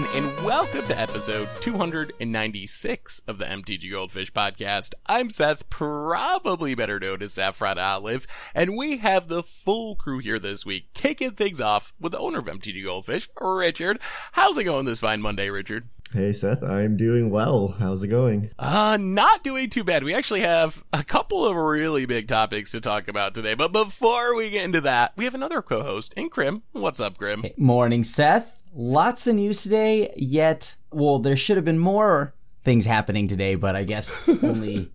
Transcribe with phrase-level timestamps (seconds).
[0.00, 4.94] everyone, and welcome to episode 296 of the MTG Goldfish podcast.
[5.06, 10.38] I'm Seth, probably better known as Saffron Olive, and we have the full crew here
[10.38, 13.98] this week, kicking things off with the owner of MTG Goldfish, Richard.
[14.32, 15.88] How's it going this fine Monday, Richard?
[16.12, 17.68] Hey Seth, I'm doing well.
[17.78, 18.50] How's it going?
[18.58, 20.02] Uh, not doing too bad.
[20.02, 24.36] We actually have a couple of really big topics to talk about today, but before
[24.36, 26.62] we get into that, we have another co-host in Krim.
[26.72, 27.42] What's up, Krim?
[27.42, 28.59] Hey, morning, Seth.
[28.72, 33.74] Lots of news today, yet, well, there should have been more things happening today, but
[33.74, 34.90] I guess only,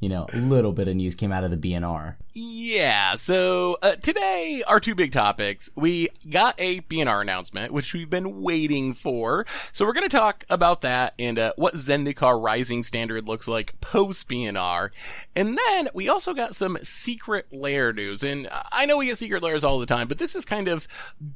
[0.00, 2.16] you know, a little bit of news came out of the BNR.
[2.36, 5.70] Yeah, so uh, today, our two big topics.
[5.76, 9.46] We got a BNR announcement, which we've been waiting for.
[9.70, 13.80] So we're going to talk about that and uh, what Zendikar Rising Standard looks like
[13.80, 14.90] post BNR.
[15.36, 18.24] And then we also got some secret layer news.
[18.24, 20.88] And I know we get secret layers all the time, but this is kind of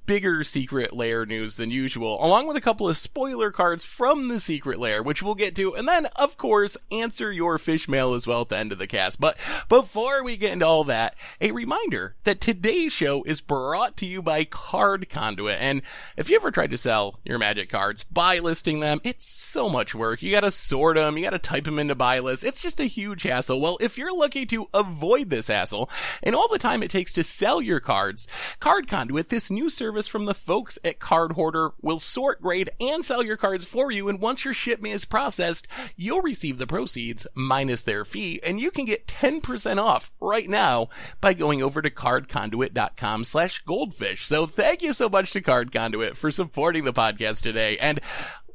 [0.05, 4.41] bigger secret layer news than usual, along with a couple of spoiler cards from the
[4.41, 5.77] secret layer, which we'll get to.
[5.77, 8.89] And then, of course, answer your fish mail as well at the end of the
[8.89, 9.21] cast.
[9.21, 9.37] But
[9.69, 14.21] before we get into all that, a reminder that today's show is brought to you
[14.21, 15.61] by Card Conduit.
[15.61, 15.83] And
[16.17, 19.95] if you ever tried to sell your magic cards by listing them, it's so much
[19.95, 20.21] work.
[20.23, 22.45] You gotta sort them, you gotta type them into buy lists.
[22.45, 23.61] It's just a huge hassle.
[23.61, 25.89] Well, if you're lucky to avoid this hassle
[26.23, 28.29] and all the time it takes to sell your cards,
[28.61, 33.05] Card Conduit, this new service from the folks at Card Hoarder, will sort, grade, and
[33.05, 34.09] sell your cards for you.
[34.09, 38.71] And once your shipment is processed, you'll receive the proceeds minus their fee, and you
[38.71, 40.78] can get 10% off right now
[41.21, 44.27] by going over to cardconduit.com slash goldfish.
[44.27, 47.77] So thank you so much to Card Conduit for supporting the podcast today.
[47.79, 48.01] And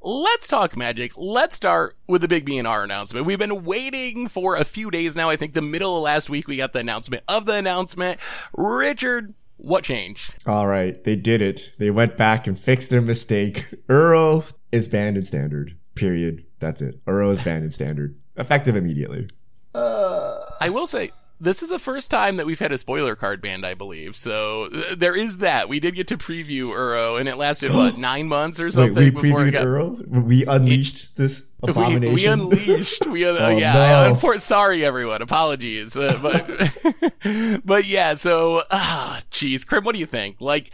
[0.01, 1.13] let's talk magic.
[1.17, 3.25] Let's start with the big BNR announcement.
[3.25, 5.29] We've been waiting for a few days now.
[5.29, 8.19] I think the middle of last week we got the announcement of the announcement.
[8.53, 10.47] Richard, what changed?
[10.47, 11.73] All right, they did it.
[11.77, 13.65] They went back and fixed their mistake.
[13.87, 15.77] Uro is banned in standard.
[15.95, 16.45] Period.
[16.59, 17.03] That's it.
[17.05, 18.17] Uro is banned in standard.
[18.35, 19.29] Effective immediately.
[19.73, 21.11] Uh, I will say
[21.43, 24.15] this is the first time that we've had a spoiler card banned, I believe.
[24.15, 25.67] So th- there is that.
[25.67, 29.13] We did get to preview Uro, and it lasted what nine months or something Wait,
[29.13, 29.65] we before previewed got.
[29.65, 30.23] Uro.
[30.23, 32.49] We unleashed it, this abomination.
[32.49, 33.07] We, we unleashed.
[33.07, 33.73] We un- oh, yeah.
[33.73, 34.13] No.
[34.13, 35.21] Unfor- sorry, everyone.
[35.21, 38.13] Apologies, uh, but but yeah.
[38.13, 40.39] So ah, jeez, Krim, what do you think?
[40.41, 40.71] Like.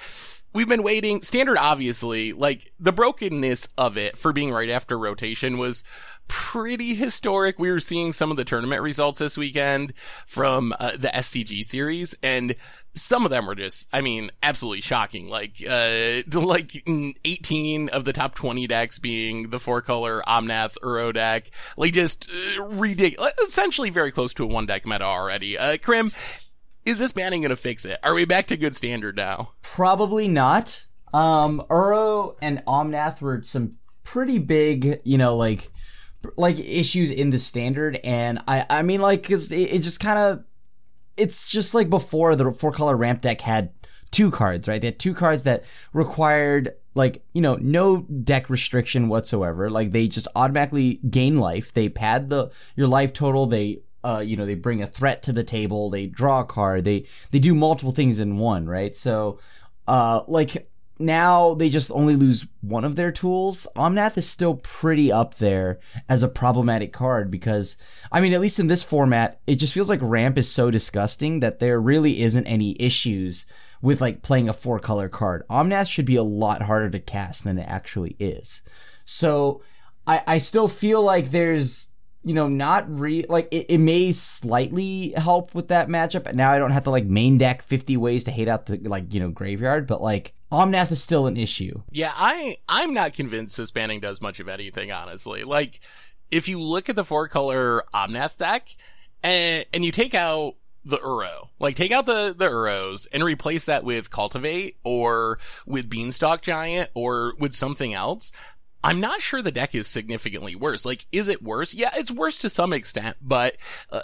[0.54, 1.22] We've been waiting.
[1.22, 5.84] Standard, obviously, like the brokenness of it for being right after rotation was
[6.28, 7.60] pretty historic.
[7.60, 9.94] We were seeing some of the tournament results this weekend
[10.26, 12.56] from uh, the SCG series and
[12.94, 15.30] some of them were just, I mean, absolutely shocking.
[15.30, 16.72] Like, uh, like
[17.26, 21.50] 18 of the top 20 decks being the four color Omnath Uro deck.
[21.78, 25.58] Like just uh, ridiculous, essentially very close to a one deck meta already.
[25.58, 26.10] Uh, Krim,
[26.86, 27.98] is this banning going to fix it?
[28.04, 29.52] Are we back to good standard now?
[29.62, 30.86] Probably not.
[31.14, 35.70] Um, Uro and Omnath were some pretty big, you know, like,
[36.38, 38.00] like issues in the standard.
[38.04, 40.44] And I, I mean, like, cause it, it just kind of,
[41.18, 43.72] it's just like before the four color ramp deck had
[44.12, 44.80] two cards, right?
[44.80, 49.70] They had two cards that required like, you know, no deck restriction whatsoever.
[49.70, 51.74] Like they just automatically gain life.
[51.74, 53.46] They pad the, your life total.
[53.46, 55.90] They, uh, you know, they bring a threat to the table.
[55.90, 56.84] They draw a card.
[56.84, 58.96] They, they do multiple things in one, right?
[58.96, 59.40] So,
[59.88, 63.68] uh, like now they just only lose one of their tools.
[63.76, 65.80] Omnath is still pretty up there
[66.10, 67.78] as a problematic card because,
[68.12, 71.40] I mean, at least in this format, it just feels like ramp is so disgusting
[71.40, 73.46] that there really isn't any issues
[73.82, 75.44] with like playing a four color card.
[75.50, 78.62] Omnath should be a lot harder to cast than it actually is.
[79.06, 79.62] So
[80.06, 81.89] I, I still feel like there's,
[82.24, 86.34] you know, not re like it, it may slightly help with that matchup.
[86.34, 89.14] Now I don't have to like main deck 50 ways to hate out the like,
[89.14, 91.82] you know, graveyard, but like Omnath is still an issue.
[91.92, 95.44] Yeah, I I'm not convinced this banning does much of anything, honestly.
[95.44, 95.80] Like,
[96.32, 98.68] if you look at the four color Omnath deck,
[99.24, 103.68] and and you take out the Uro, like take out the the Uros and replace
[103.68, 105.38] that with Cultivate or
[105.68, 108.32] with Beanstalk Giant or with something else.
[108.84, 110.86] I'm not sure the deck is significantly worse.
[110.86, 111.74] Like, is it worse?
[111.74, 113.58] Yeah, it's worse to some extent, but
[113.92, 114.02] uh,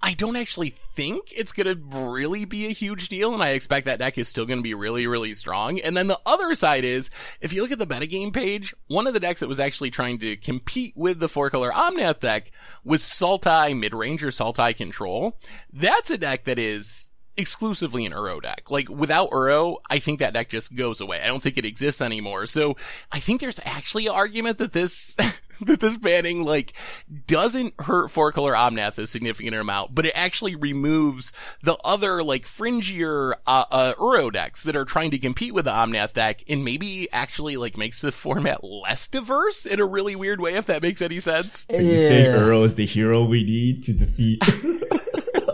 [0.00, 3.84] I don't actually think it's going to really be a huge deal, and I expect
[3.84, 5.78] that deck is still going to be really, really strong.
[5.80, 7.10] And then the other side is,
[7.40, 10.18] if you look at the metagame page, one of the decks that was actually trying
[10.18, 12.50] to compete with the four color Omnath deck
[12.84, 15.36] was Sultai midrange or Sultai control.
[15.70, 18.70] That's a deck that is exclusively an Uro deck.
[18.70, 21.20] Like without Uro, I think that deck just goes away.
[21.22, 22.46] I don't think it exists anymore.
[22.46, 22.76] So
[23.12, 25.14] I think there's actually an argument that this
[25.60, 26.72] that this banning like
[27.26, 31.32] doesn't hurt four color Omnath a significant amount, but it actually removes
[31.62, 35.70] the other like fringier uh, uh, Uro decks that are trying to compete with the
[35.70, 40.40] Omnath deck, and maybe actually like makes the format less diverse in a really weird
[40.40, 40.54] way.
[40.54, 41.66] If that makes any sense.
[41.70, 44.42] You say Uro is the hero we need to defeat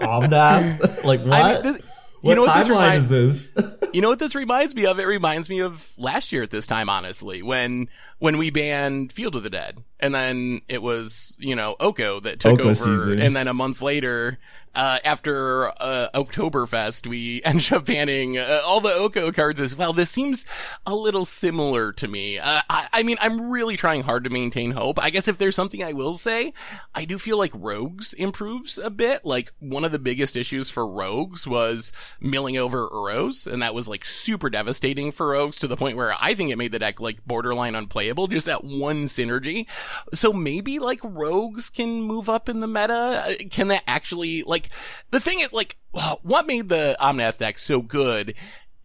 [1.05, 1.33] Like what?
[1.33, 1.89] I mean, this, you
[2.23, 3.57] what know what this timeline is this?
[3.95, 4.99] You know what this reminds me of?
[4.99, 9.37] It reminds me of last year at this time, honestly, when when we banned Field
[9.37, 13.21] of the Dead, and then it was you know Oko that took Oko over, season.
[13.21, 14.39] and then a month later,
[14.75, 19.93] uh, after uh, Oktoberfest, we ended up banning uh, all the Oko cards as well.
[19.93, 20.47] This seems
[20.87, 22.39] a little similar to me.
[22.39, 25.03] Uh, I, I mean, I'm really trying hard to maintain hope.
[25.03, 26.53] I guess if there's something I will say,
[26.95, 29.25] I do feel like Rogues improves a bit.
[29.25, 33.89] Like one of the biggest issues for Rogues was milling over Uros, and that was
[33.89, 37.01] like super devastating for Rogues to the point where I think it made the deck
[37.01, 39.67] like borderline unplayable, just that one synergy.
[40.13, 43.25] So maybe like Rogues can move up in the meta.
[43.27, 44.69] Uh, Can that actually like
[45.11, 45.77] the thing is like
[46.23, 48.35] what made the Omnath deck so good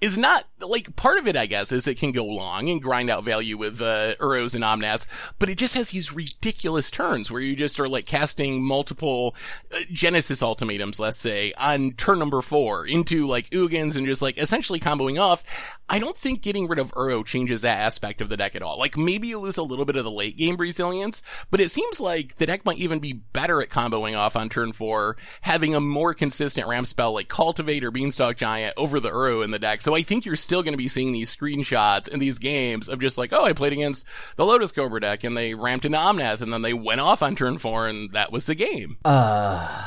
[0.01, 3.09] is not like part of it, I guess, is it can go long and grind
[3.09, 7.41] out value with uh, Uros and Omnaths, but it just has these ridiculous turns where
[7.41, 9.35] you just are like casting multiple
[9.73, 14.37] uh, Genesis ultimatums, let's say, on turn number four into like Ugins and just like
[14.37, 15.43] essentially comboing off.
[15.89, 18.77] I don't think getting rid of Uro changes that aspect of the deck at all.
[18.77, 21.99] Like maybe you lose a little bit of the late game resilience, but it seems
[21.99, 25.79] like the deck might even be better at comboing off on turn four, having a
[25.79, 29.81] more consistent ramp spell like Cultivate or Beanstalk Giant over the Uro in the deck.
[29.81, 32.99] So I think you're still going to be seeing these screenshots and these games of
[32.99, 36.41] just like, oh, I played against the Lotus Cobra deck and they ramped into Omnath
[36.41, 38.97] and then they went off on turn four and that was the game.
[39.03, 39.83] Uh,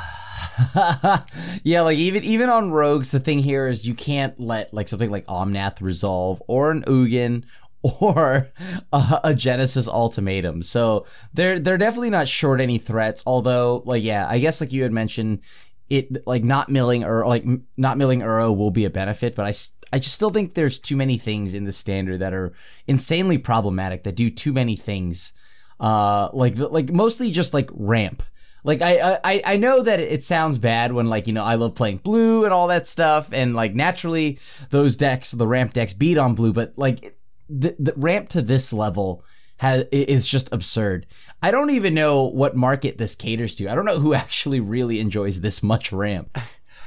[1.65, 5.11] yeah, like even even on rogues, the thing here is you can't let like something
[5.11, 7.45] like Omnath resolve or an Ugin
[7.83, 8.47] or
[8.93, 10.63] a, a Genesis ultimatum.
[10.63, 13.23] So they're they're definitely not short any threats.
[13.27, 15.45] Although, like yeah, I guess like you had mentioned,
[15.91, 17.45] it like not milling or like
[17.77, 19.53] not milling Uro will be a benefit, but I
[19.93, 22.53] I just still think there's too many things in the standard that are
[22.87, 25.33] insanely problematic that do too many things.
[25.79, 28.23] Uh, like like mostly just like ramp.
[28.65, 31.75] Like I, I I know that it sounds bad when like you know I love
[31.75, 34.39] playing blue and all that stuff and like naturally
[34.71, 37.17] those decks the ramp decks beat on blue but like
[37.49, 39.25] the, the ramp to this level
[39.59, 41.07] has is just absurd.
[41.41, 43.69] I don't even know what market this caters to.
[43.69, 46.37] I don't know who actually really enjoys this much ramp.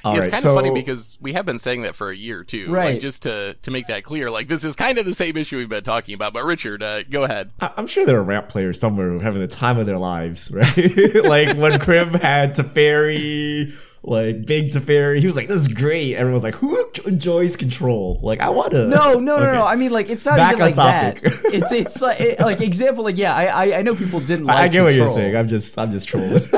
[0.06, 2.16] All it's right, kind so- of funny because we have been saying that for a
[2.16, 2.72] year too.
[2.72, 2.94] Right.
[2.94, 5.57] Like just to, to make that clear, like this is kind of the same issue
[5.57, 6.34] we've been talking about.
[6.34, 7.52] But Richard, uh, go ahead.
[7.60, 9.98] I- I'm sure there are ramp players somewhere who are having the time of their
[9.98, 10.68] lives, right?
[11.25, 13.74] like when Krim had Teferi,
[14.04, 18.40] like Big Teferi, he was like, "This is great." Everyone's like, "Who enjoys control?" Like,
[18.40, 18.88] I want to.
[18.88, 19.54] No, no, no, Okay.
[19.54, 19.66] no.
[19.66, 21.19] I mean, like, it's not Back even on like that.
[21.24, 23.04] It's it's like it, like example.
[23.04, 24.58] Like, yeah, I I, I know people didn't like.
[24.58, 25.36] I get what you're saying.
[25.36, 26.44] I'm just, I'm just trolling.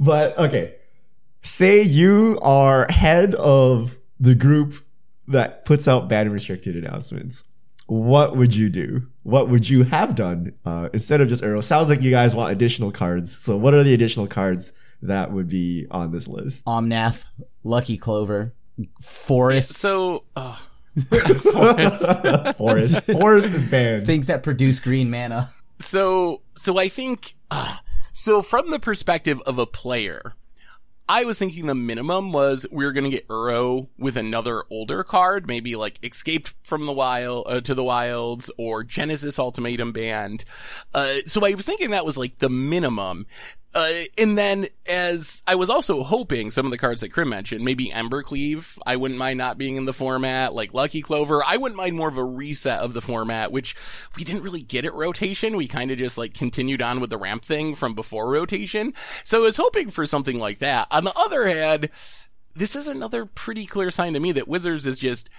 [0.00, 0.76] but okay,
[1.48, 4.74] say you are head of the group
[5.28, 7.44] that puts out ban restricted announcements.
[7.86, 9.06] What would you do?
[9.22, 11.62] What would you have done uh, instead of just Uro?
[11.62, 13.36] Sounds like you guys want additional cards.
[13.42, 16.66] So, what are the additional cards that would be on this list?
[16.66, 17.28] Omnath,
[17.64, 18.52] Lucky Clover,
[19.00, 19.70] Forest.
[19.70, 20.62] So, oh,
[22.56, 23.06] Forest.
[23.06, 24.06] Forest is banned.
[24.06, 25.48] things that produce green mana.
[25.78, 27.76] so, so I think, uh,
[28.12, 30.34] so from the perspective of a player,
[31.10, 35.02] I was thinking the minimum was we were going to get Uro with another older
[35.02, 40.44] card, maybe like Escaped from the Wild uh, to the Wilds or Genesis Ultimatum banned.
[40.92, 43.26] Uh, so I was thinking that was like the minimum.
[43.78, 47.64] Uh, and then as I was also hoping some of the cards that Krim mentioned,
[47.64, 51.76] maybe Embercleave, I wouldn't mind not being in the format, like Lucky Clover, I wouldn't
[51.76, 53.76] mind more of a reset of the format, which
[54.16, 55.56] we didn't really get at rotation.
[55.56, 58.94] We kind of just like continued on with the ramp thing from before rotation.
[59.22, 60.88] So I was hoping for something like that.
[60.90, 61.88] On the other hand,
[62.56, 65.30] this is another pretty clear sign to me that Wizards is just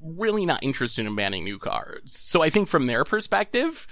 [0.00, 2.16] really not interested in banning new cards.
[2.16, 3.88] So I think from their perspective,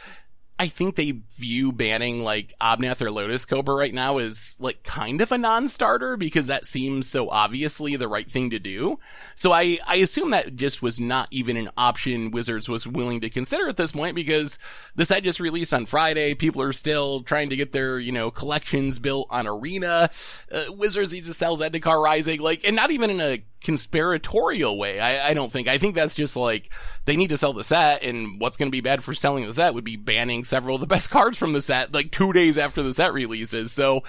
[0.61, 5.23] I think they view banning like Omnath or Lotus Cobra right now as like kind
[5.23, 8.99] of a non-starter because that seems so obviously the right thing to do.
[9.35, 13.31] So I, I assume that just was not even an option Wizards was willing to
[13.31, 14.59] consider at this point because
[14.95, 16.35] the set just released on Friday.
[16.35, 20.11] People are still trying to get their, you know, collections built on Arena.
[20.52, 25.00] Uh, Wizards needs to sell Zendikar Rising, like, and not even in a conspiratorial way.
[25.00, 25.69] I, I don't think.
[25.69, 26.71] I think that's just like
[27.05, 29.55] they need to sell the set, and what's going to be bad for selling the
[29.55, 32.59] set would be banning several of the best cards from the set like two days
[32.59, 33.73] after the set releases.
[33.73, 34.02] So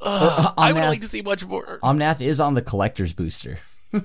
[0.00, 1.78] uh, I would like to see much more.
[1.82, 3.58] Omnath is on the collector's booster.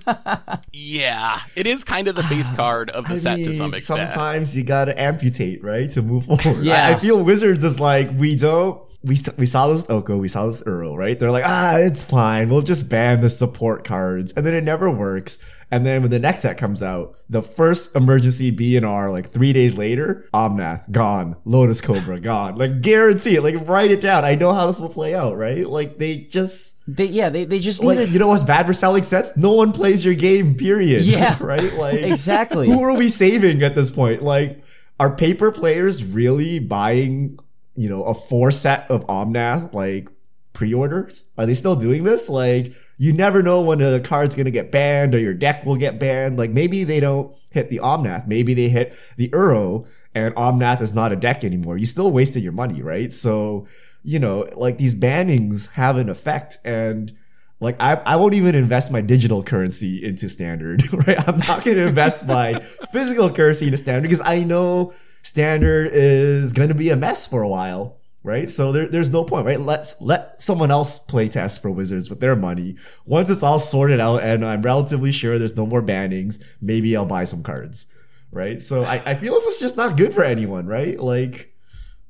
[0.72, 4.10] Yeah, it is kind of the face card of the I set to some extent.
[4.10, 6.64] Sometimes you gotta amputate, right, to move forward.
[6.64, 6.88] Yeah.
[6.88, 8.82] I, I feel Wizards is like we don't.
[9.04, 11.20] We, we saw this Oko, we saw this Uro, right?
[11.20, 12.50] They're like, ah, it's fine.
[12.50, 15.44] We'll just ban the support cards, and then it never works.
[15.74, 19.76] And then when the next set comes out, the first emergency BNR, like three days
[19.76, 22.58] later, Omnath gone, Lotus Cobra gone.
[22.58, 23.42] Like guarantee it.
[23.42, 24.24] Like write it down.
[24.24, 25.68] I know how this will play out, right?
[25.68, 29.02] Like they just They yeah, they, they just like you know what's bad for selling
[29.02, 29.36] sets?
[29.36, 30.54] No one plays your game.
[30.54, 31.06] Period.
[31.06, 31.36] Yeah.
[31.42, 31.64] right.
[31.80, 32.70] Like Exactly.
[32.70, 34.22] Who are we saving at this point?
[34.22, 34.64] Like,
[35.00, 37.40] are paper players really buying?
[37.76, 40.10] You know, a four set of Omnath like
[40.54, 41.24] pre-orders?
[41.38, 42.30] Are they still doing this?
[42.30, 46.00] Like, you never know when a card's gonna get banned or your deck will get
[46.00, 46.38] banned.
[46.38, 48.28] Like, maybe they don't hit the Omnath.
[48.28, 51.78] Maybe they hit the Uro and Omnath is not a deck anymore.
[51.78, 53.12] You still wasted your money, right?
[53.12, 53.68] So,
[54.04, 57.14] you know, like these bannings have an effect and
[57.60, 61.18] like I, I won't even invest my digital currency into standard, right?
[61.28, 62.54] I'm not going to invest my
[62.92, 67.42] physical currency into standard because I know standard is going to be a mess for
[67.42, 68.50] a while, right?
[68.50, 69.60] So there, there's no point, right?
[69.60, 72.76] Let's let someone else play test for Wizards with their money.
[73.06, 77.06] Once it's all sorted out and I'm relatively sure there's no more bannings, maybe I'll
[77.06, 77.88] buy some cards,
[78.32, 78.62] right?
[78.62, 81.00] So I, I feel this is just not good for anyone, right?
[81.00, 81.54] Like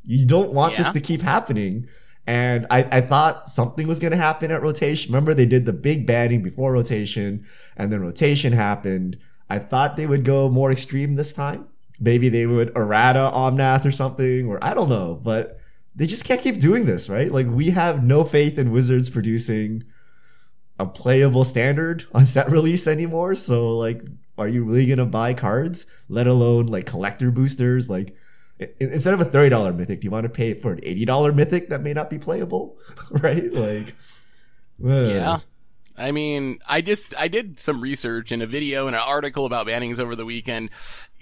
[0.03, 1.87] you don't want this to keep happening.
[2.25, 5.11] And I, I thought something was going to happen at rotation.
[5.11, 9.17] Remember, they did the big banning before rotation, and then rotation happened.
[9.49, 11.67] I thought they would go more extreme this time.
[11.99, 15.19] Maybe they would errata Omnath or something, or I don't know.
[15.23, 15.59] But
[15.95, 17.31] they just can't keep doing this, right?
[17.31, 19.83] Like, we have no faith in Wizards producing
[20.79, 23.35] a playable standard on set release anymore.
[23.35, 24.01] So, like,
[24.37, 27.89] are you really going to buy cards, let alone like collector boosters?
[27.89, 28.15] Like,
[28.79, 31.31] instead of a thirty dollar mythic, do you want to pay for an eighty dollar
[31.31, 32.77] mythic that may not be playable,
[33.11, 33.53] right?
[33.53, 33.95] Like.
[34.79, 35.37] Yeah.
[35.97, 39.67] I mean, I just, I did some research in a video and an article about
[39.67, 40.69] bannings over the weekend,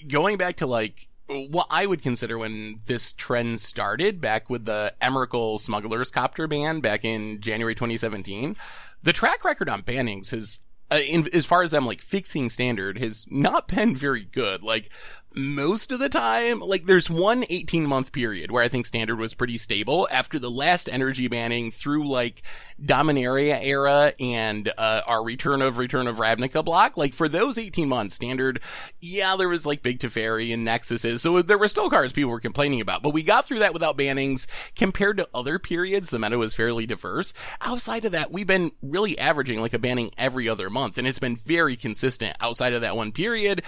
[0.07, 4.93] going back to like, what I would consider when this trend started back with the
[5.01, 8.55] Emrakul Smugglers Copter ban back in January 2017.
[9.03, 12.97] The track record on bannings has, uh, in, as far as I'm like fixing standard
[12.97, 14.61] has not been very good.
[14.63, 14.89] Like
[15.33, 19.33] most of the time, like there's one 18 month period where I think standard was
[19.33, 22.41] pretty stable after the last energy banning through like
[22.83, 26.97] Dominaria era and, uh, our return of Return of Ravnica block.
[26.97, 28.59] Like for those 18 months, standard,
[28.99, 31.19] yeah, there was like Big Teferi and Nexuses.
[31.19, 33.97] So there were still cards people were complaining about, but we got through that without
[33.97, 36.09] bannings compared to other periods.
[36.09, 37.33] The meta was fairly diverse.
[37.61, 41.19] Outside of that, we've been really averaging like a banning every other month and it's
[41.19, 43.61] been very consistent outside of that one period.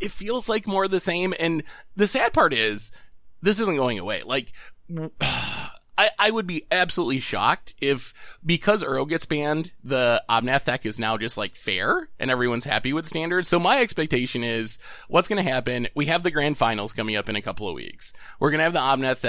[0.00, 1.09] It feels like more of the same.
[1.10, 1.62] And
[1.96, 2.92] the sad part is
[3.42, 4.22] this isn't going away.
[4.24, 4.52] Like,
[6.00, 11.18] I, I would be absolutely shocked if, because Uro gets banned, the Omnath is now
[11.18, 13.46] just like fair and everyone's happy with standard.
[13.46, 15.88] So my expectation is what's going to happen.
[15.94, 18.14] We have the grand finals coming up in a couple of weeks.
[18.38, 19.20] We're going to have the Omnath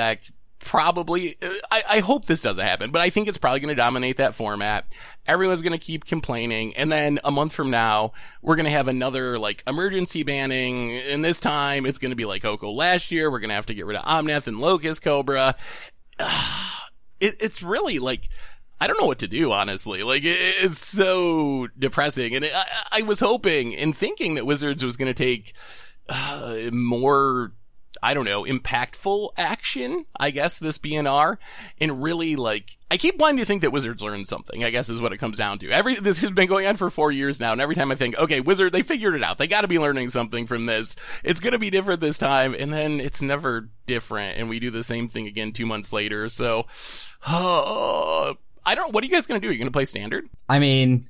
[0.64, 1.36] probably,
[1.70, 4.34] I, I hope this doesn't happen, but I think it's probably going to dominate that
[4.34, 4.86] format.
[5.26, 6.76] Everyone's going to keep complaining.
[6.76, 10.92] And then a month from now, we're going to have another like emergency banning.
[11.12, 13.30] And this time it's going to be like Oko last year.
[13.30, 15.56] We're going to have to get rid of Omnath and Lotus Cobra
[17.20, 18.28] it, it's really like
[18.80, 20.04] I don't know what to do, honestly.
[20.04, 24.84] Like it, it's so depressing, and it, I, I was hoping and thinking that Wizards
[24.84, 25.54] was going to take
[26.10, 27.54] uh, more.
[28.04, 31.38] I don't know, impactful action, I guess, this BNR,
[31.80, 35.02] and really like, I keep wanting to think that Wizards learned something, I guess is
[35.02, 35.70] what it comes down to.
[35.70, 38.18] Every, this has been going on for four years now, and every time I think,
[38.18, 39.38] okay, Wizard, they figured it out.
[39.38, 40.98] They gotta be learning something from this.
[41.24, 44.84] It's gonna be different this time, and then it's never different, and we do the
[44.84, 46.66] same thing again two months later, so,
[47.28, 48.34] uh,
[48.66, 49.50] I don't, what are you guys gonna do?
[49.50, 50.28] Are you gonna play standard?
[50.50, 51.06] I mean,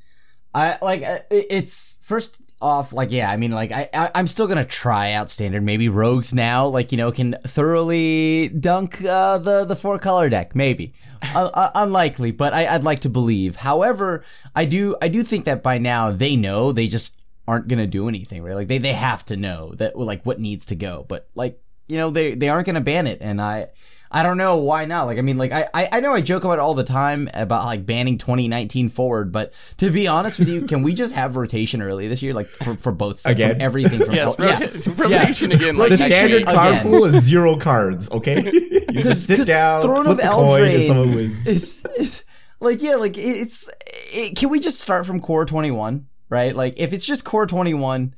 [0.54, 3.30] I like uh, it's first off like yeah.
[3.30, 5.64] I mean like I, I I'm still gonna try out standard.
[5.64, 10.56] Maybe rogues now like you know can thoroughly dunk uh, the the four color deck.
[10.56, 10.94] Maybe
[11.36, 13.56] uh, unlikely, but I, I'd like to believe.
[13.58, 14.24] However,
[14.56, 18.08] I do I do think that by now they know they just aren't gonna do
[18.08, 18.56] anything right.
[18.56, 21.06] Like they they have to know that like what needs to go.
[21.08, 23.68] But like you know they they aren't gonna ban it, and I.
[24.14, 25.06] I don't know why not.
[25.06, 27.30] Like, I mean, like, I, I I know I joke about it all the time
[27.34, 31.38] about like banning 2019 forward, but to be honest with you, can we just have
[31.38, 33.62] rotation early this year, like for, for both from Again?
[33.62, 34.60] everything from Yes, oh, yeah.
[34.60, 36.84] rota- rotation again, like the next standard card Again.
[36.84, 38.12] pool is zero cards.
[38.12, 41.48] Okay, you just sit down, Throne flip of the coin, and someone wins.
[41.48, 42.24] is, is
[42.60, 43.70] like yeah, like it's
[44.14, 46.54] it, can we just start from core 21, right?
[46.54, 48.14] Like if it's just core 21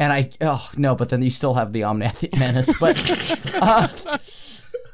[0.00, 2.96] and I oh no, but then you still have the Omnath Menace, but
[3.62, 3.86] uh,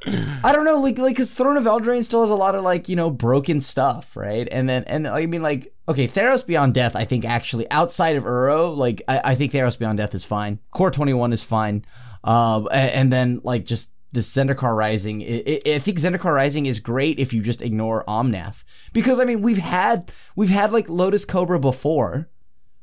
[0.06, 2.88] I don't know, like, like, cause Throne of Eldraine still has a lot of like,
[2.88, 4.46] you know, broken stuff, right?
[4.50, 8.24] And then, and I mean, like, okay, Theros Beyond Death, I think actually outside of
[8.24, 10.58] Uro, like, I, I think Theros Beyond Death is fine.
[10.70, 11.84] Core 21 is fine.
[12.22, 16.80] Uh, and, and then like just this Zendikar Rising, I, I think Zendikar Rising is
[16.80, 18.64] great if you just ignore Omnath.
[18.92, 22.28] Because I mean, we've had, we've had like Lotus Cobra before,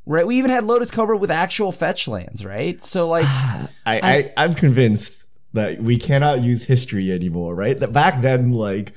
[0.06, 0.26] right?
[0.26, 2.82] We even had Lotus Cobra with actual fetch lands, right?
[2.84, 5.21] So like, I, I, I'm convinced
[5.54, 7.78] that we cannot use history anymore, right?
[7.78, 8.94] That back then, like,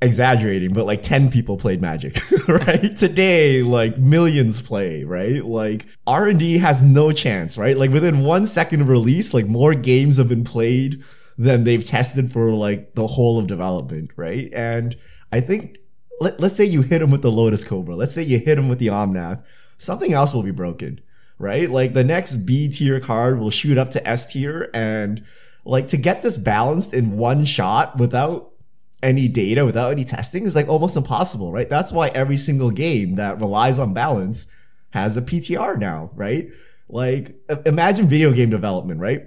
[0.00, 2.96] exaggerating, but like 10 people played Magic, right?
[2.96, 5.44] Today, like millions play, right?
[5.44, 7.76] Like R&D has no chance, right?
[7.76, 11.02] Like within one second of release, like more games have been played
[11.36, 14.48] than they've tested for like the whole of development, right?
[14.52, 14.96] And
[15.32, 15.78] I think,
[16.20, 17.94] let, let's say you hit them with the Lotus Cobra.
[17.94, 19.44] Let's say you hit them with the Omnath.
[19.78, 21.00] Something else will be broken,
[21.38, 21.70] right?
[21.70, 25.24] Like the next B tier card will shoot up to S tier and
[25.68, 28.52] like to get this balanced in one shot without
[29.02, 31.68] any data, without any testing is like almost impossible, right?
[31.68, 34.50] That's why every single game that relies on balance
[34.90, 36.46] has a PTR now, right?
[36.88, 39.24] Like imagine video game development, right?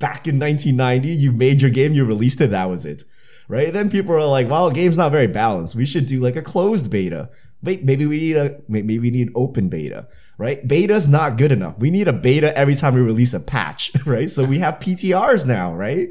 [0.00, 3.04] Back in 1990, you made your game, you released it, that was it.
[3.46, 3.72] Right?
[3.72, 5.76] Then people are like, well, game's not very balanced.
[5.76, 7.30] We should do like a closed beta.
[7.62, 10.66] Wait, maybe we need a, maybe we need open beta right?
[10.66, 11.78] Beta's not good enough.
[11.78, 14.30] We need a beta every time we release a patch, right?
[14.30, 16.08] So we have PTRs now, right?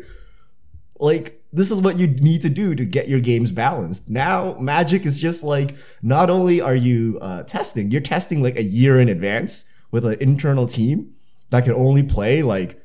[0.99, 4.09] Like, this is what you need to do to get your games balanced.
[4.09, 8.63] Now, Magic is just like, not only are you uh, testing, you're testing like a
[8.63, 11.15] year in advance with an internal team
[11.49, 12.83] that can only play like,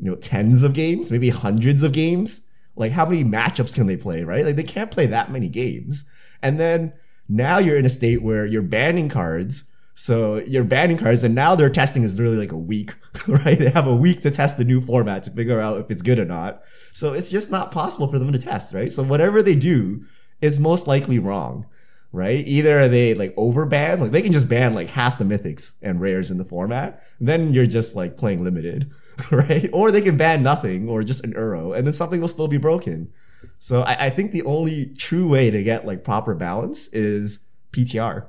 [0.00, 2.50] you know, tens of games, maybe hundreds of games.
[2.74, 4.44] Like, how many matchups can they play, right?
[4.44, 6.10] Like, they can't play that many games.
[6.42, 6.92] And then
[7.28, 11.54] now you're in a state where you're banning cards so you're banning cards, and now
[11.54, 12.92] their testing is literally like a week,
[13.28, 13.58] right?
[13.58, 16.18] They have a week to test the new format to figure out if it's good
[16.18, 16.62] or not.
[16.92, 18.90] So it's just not possible for them to test, right?
[18.90, 20.04] So whatever they do
[20.40, 21.66] is most likely wrong,
[22.10, 22.44] right?
[22.44, 26.30] Either they like overban, like they can just ban like half the mythics and rares
[26.30, 28.90] in the format, then you're just like playing limited,
[29.30, 29.70] right?
[29.72, 32.58] Or they can ban nothing or just an Uro, and then something will still be
[32.58, 33.12] broken.
[33.60, 38.28] So I, I think the only true way to get like proper balance is PTR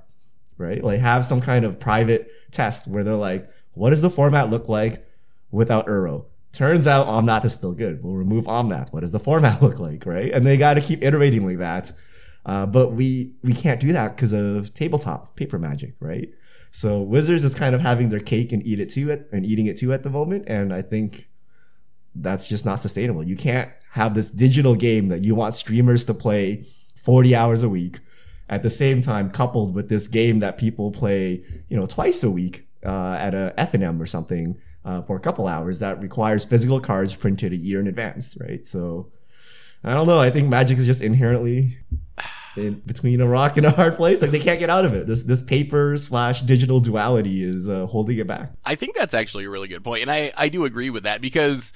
[0.57, 0.83] right?
[0.83, 4.69] Like have some kind of private test where they're like, what does the format look
[4.69, 5.05] like
[5.51, 6.25] without Uro?
[6.51, 8.01] Turns out Omnath is still good.
[8.01, 8.93] We'll remove Omnath.
[8.93, 10.31] What does the format look like, right?
[10.31, 11.91] And they got to keep iterating like that.
[12.45, 16.29] Uh, but we we can't do that because of tabletop paper magic, right?
[16.71, 19.65] So Wizards is kind of having their cake and eat it too at, and eating
[19.65, 21.29] it too at the moment, and I think
[22.13, 23.23] that's just not sustainable.
[23.23, 26.65] You can't have this digital game that you want streamers to play
[26.95, 27.99] 40 hours a week
[28.49, 32.31] at the same time coupled with this game that people play, you know, twice a
[32.31, 36.79] week uh, at a FNM or something uh, for a couple hours that requires physical
[36.79, 38.65] cards printed a year in advance, right?
[38.67, 39.11] So
[39.83, 40.19] I don't know.
[40.19, 41.77] I think Magic is just inherently
[42.57, 44.21] in between a rock and a hard place.
[44.21, 45.07] Like they can't get out of it.
[45.07, 48.51] This this paper slash digital duality is uh, holding it back.
[48.63, 51.21] I think that's actually a really good point, and I I do agree with that
[51.21, 51.73] because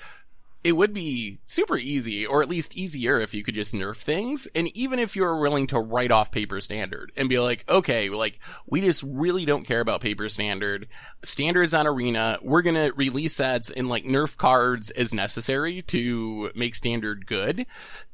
[0.64, 4.48] it would be super easy, or at least easier if you could just nerf things.
[4.54, 8.40] And even if you're willing to write off paper standard and be like, okay, like,
[8.68, 10.88] we just really don't care about paper standard.
[11.24, 12.40] Standards on arena.
[12.42, 17.66] We're gonna release sets and like nerf cards as necessary to make standard good.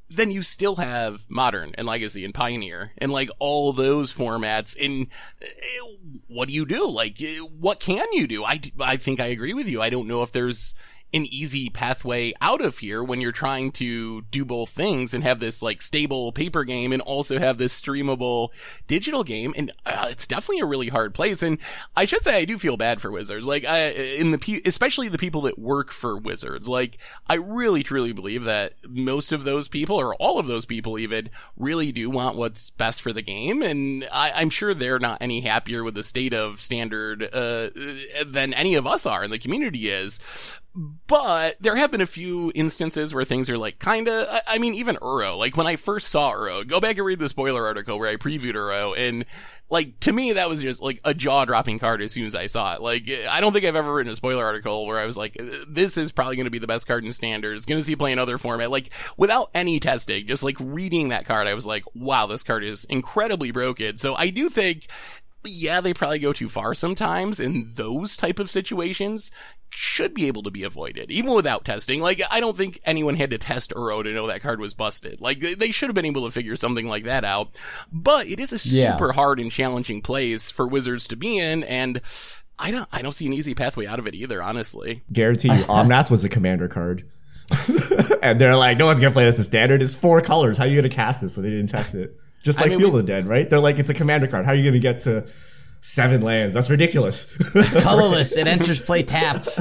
[0.08, 4.77] Then you still have modern and legacy and pioneer and like all those formats.
[4.79, 5.08] And
[5.41, 5.95] eh,
[6.27, 6.88] what do you do?
[6.88, 8.45] Like, eh, what can you do?
[8.45, 9.81] I, I think I agree with you.
[9.81, 10.75] I don't know if there's,
[11.13, 15.39] an easy pathway out of here when you're trying to do both things and have
[15.39, 18.49] this like stable paper game and also have this streamable
[18.87, 19.53] digital game.
[19.55, 21.41] And uh, it's definitely a really hard place.
[21.41, 21.57] And
[21.95, 23.47] I should say I do feel bad for Wizards.
[23.47, 26.67] Like I, in the, especially the people that work for Wizards.
[26.67, 30.99] Like I really truly believe that most of those people or all of those people
[30.99, 33.61] even really do want what's best for the game.
[33.61, 37.69] And I, am sure they're not any happier with the state of standard, uh,
[38.25, 40.59] than any of us are and the community is.
[40.75, 44.97] But there have been a few instances where things are like kinda, I mean, even
[44.97, 48.09] Uro, like when I first saw Uro, go back and read the spoiler article where
[48.09, 49.23] I previewed Uro and
[49.69, 52.47] like to me that was just like a jaw dropping card as soon as I
[52.47, 52.81] saw it.
[52.81, 55.97] Like I don't think I've ever written a spoiler article where I was like, this
[55.97, 57.55] is probably going to be the best card in standard.
[57.55, 58.69] It's going to see play in other format.
[58.69, 62.65] Like without any testing, just like reading that card, I was like, wow, this card
[62.65, 63.95] is incredibly broken.
[63.95, 64.88] So I do think
[65.47, 69.31] yeah, they probably go too far sometimes in those type of situations
[69.75, 72.01] should be able to be avoided, even without testing.
[72.01, 75.19] Like, I don't think anyone had to test Uro to know that card was busted.
[75.19, 77.49] Like, they should have been able to figure something like that out.
[77.91, 82.01] But it is a super hard and challenging place for Wizards to be in, and
[82.57, 85.03] I don't, I don't see an easy pathway out of it either, honestly.
[85.11, 87.03] Guarantee you, Omnath was a commander card.
[88.23, 89.83] and they're like, no one's gonna play this as standard.
[89.83, 90.57] It's four colors.
[90.57, 91.35] How are you gonna cast this?
[91.35, 92.15] So they didn't test it.
[92.41, 93.47] Just I like mean, Field we- of the Dead, right?
[93.49, 94.45] They're like, it's a commander card.
[94.45, 95.27] How are you gonna get to
[95.86, 96.56] seven lands?
[96.56, 97.38] That's ridiculous.
[97.54, 98.36] It's colorless.
[98.36, 99.60] it enters play tapped.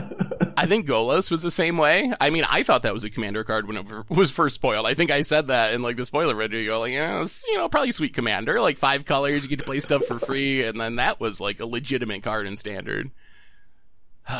[0.57, 2.13] I think Golos was the same way.
[2.19, 4.87] I mean, I thought that was a commander card when it was first spoiled.
[4.87, 6.81] I think I said that in like the spoiler video.
[6.81, 9.81] Like, yeah, it's, you know, probably sweet commander, like five colors, you get to play
[9.81, 13.11] stuff for free, and then that was like a legitimate card in standard.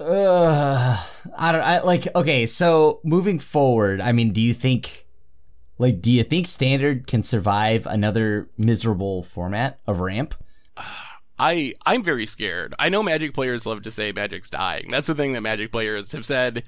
[0.00, 0.96] Uh,
[1.36, 1.60] I don't.
[1.60, 2.06] I like.
[2.14, 5.04] Okay, so moving forward, I mean, do you think,
[5.76, 10.34] like, do you think standard can survive another miserable format of ramp?
[11.38, 12.74] I I'm very scared.
[12.78, 14.90] I know Magic players love to say Magic's dying.
[14.90, 16.64] That's the thing that Magic players have said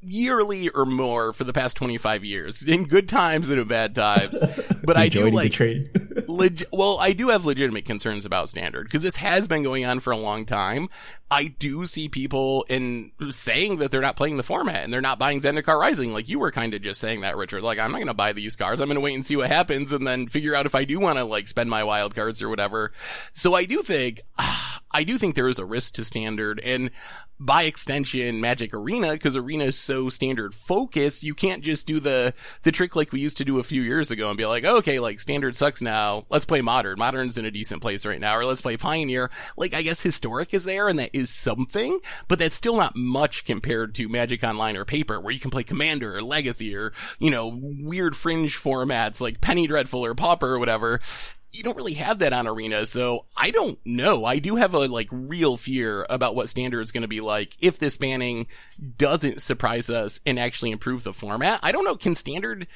[0.00, 4.42] yearly or more for the past 25 years, in good times and in bad times.
[4.84, 5.58] But I do like
[6.28, 9.98] leg- well, I do have legitimate concerns about standard because this has been going on
[9.98, 10.90] for a long time.
[11.30, 15.18] I do see people in saying that they're not playing the format and they're not
[15.18, 16.12] buying Zendikar Rising.
[16.12, 17.62] Like you were kind of just saying that, Richard.
[17.62, 18.82] Like I'm not going to buy these cards.
[18.82, 21.00] I'm going to wait and see what happens and then figure out if I do
[21.00, 22.92] want to like spend my wild cards or whatever.
[23.32, 26.90] So I do think, ah, I do think there is a risk to standard and
[27.40, 32.32] by extension Magic Arena because Arena is so standard Focus, You can't just do the
[32.62, 35.00] the trick like we used to do a few years ago and be like, okay,
[35.00, 36.24] like standard sucks now.
[36.30, 36.98] Let's play modern.
[36.98, 39.30] Modern's in a decent place right now, or let's play Pioneer.
[39.56, 43.44] Like I guess historic is there and that is something, but that's still not much
[43.44, 47.30] compared to Magic Online or paper where you can play Commander or Legacy or you
[47.30, 51.00] know weird fringe formats like Penny Dreadful or Pauper or whatever
[51.54, 54.24] you don't really have that on arena so i don't know.
[54.24, 57.56] I do have a like real fear about what standard is going to be like
[57.62, 58.46] if this banning
[58.96, 61.60] doesn't surprise us and actually improve the format.
[61.62, 62.66] I don't know can standard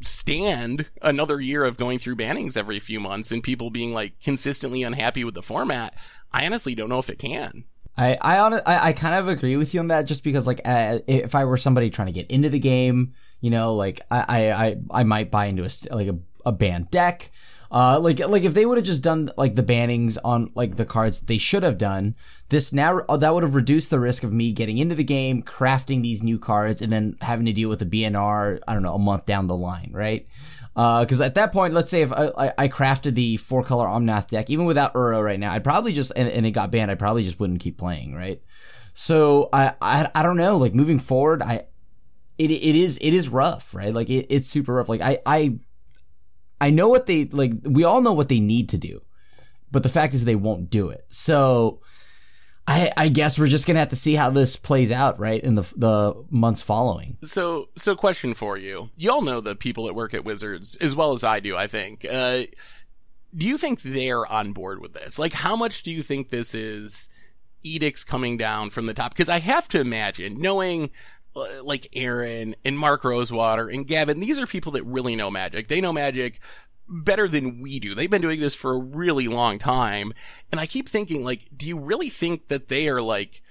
[0.00, 4.82] stand another year of going through bannings every few months and people being like consistently
[4.82, 5.94] unhappy with the format?
[6.32, 7.64] I honestly don't know if it can.
[7.96, 11.00] I I, I I kind of agree with you on that, just because like uh,
[11.06, 14.66] if I were somebody trying to get into the game, you know, like I I
[14.66, 17.30] I, I might buy into a like a, a banned deck.
[17.72, 20.84] Uh, like like if they would have just done like the bannings on like the
[20.84, 22.16] cards they should have done,
[22.48, 25.40] this now uh, that would have reduced the risk of me getting into the game,
[25.42, 28.58] crafting these new cards, and then having to deal with the BNR.
[28.66, 30.26] I don't know a month down the line, right?
[30.74, 33.86] Uh because at that point, let's say if I, I, I crafted the four color
[33.86, 36.90] Omnath deck, even without Uro right now, I'd probably just and, and it got banned.
[36.90, 38.42] I probably just wouldn't keep playing, right?
[38.94, 40.56] So I, I I don't know.
[40.56, 41.66] Like moving forward, I
[42.36, 43.94] it it is it is rough, right?
[43.94, 44.88] Like it, it's super rough.
[44.88, 45.58] Like I I
[46.60, 47.52] I know what they like.
[47.64, 49.02] We all know what they need to do,
[49.70, 51.04] but the fact is they won't do it.
[51.08, 51.80] So
[52.66, 55.42] I I guess we're just gonna have to see how this plays out, right?
[55.42, 57.16] In the the months following.
[57.22, 58.90] So, so question for you.
[58.96, 61.66] You all know the people that work at Wizards as well as I do, I
[61.66, 62.06] think.
[62.08, 62.42] Uh,
[63.34, 65.18] do you think they're on board with this?
[65.18, 67.12] Like, how much do you think this is
[67.62, 69.12] edicts coming down from the top?
[69.12, 70.90] Because I have to imagine, knowing
[71.36, 75.68] Uh, like Aaron and Mark Rosewater and Gavin, these are people that really know magic.
[75.68, 76.40] They know magic
[76.90, 77.94] better than we do.
[77.94, 80.12] They've been doing this for a really long time.
[80.50, 83.42] And I keep thinking, like, do you really think that they are like,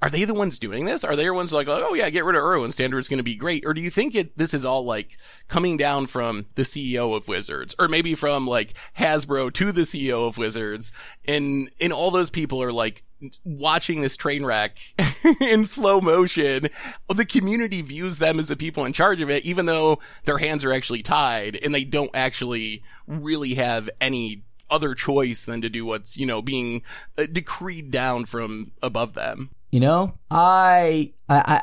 [0.00, 1.02] are they the ones doing this?
[1.02, 3.36] Are they the ones like, oh yeah, get rid of and Standard's going to be
[3.36, 3.64] great?
[3.64, 5.16] Or do you think it, this is all like
[5.48, 10.26] coming down from the CEO of Wizards or maybe from like Hasbro to the CEO
[10.26, 10.92] of Wizards
[11.26, 13.02] and, and all those people are like
[13.44, 14.76] watching this train wreck
[15.40, 16.68] in slow motion.
[17.08, 20.64] The community views them as the people in charge of it, even though their hands
[20.64, 25.84] are actually tied and they don't actually really have any other choice than to do
[25.84, 26.82] what's, you know, being
[27.18, 29.50] uh, decreed down from above them.
[29.70, 31.62] You know, I I.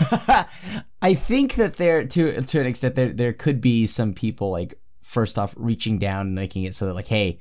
[1.02, 4.78] I think that there to to an extent there there could be some people like
[5.00, 7.38] first off reaching down and making it so that like hey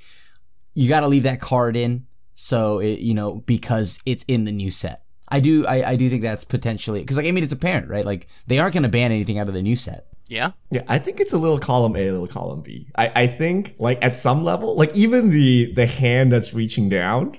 [0.74, 2.08] you got to leave that card in
[2.40, 5.04] so it, you know because it's in the new set.
[5.28, 8.06] I do I, I do think that's potentially because like I mean it's apparent right
[8.06, 10.06] like they aren't going to ban anything out of the new set.
[10.28, 10.52] Yeah.
[10.70, 12.90] Yeah, I think it's a little column A, a little column B.
[12.96, 17.38] I, I think like at some level, like even the the hand that's reaching down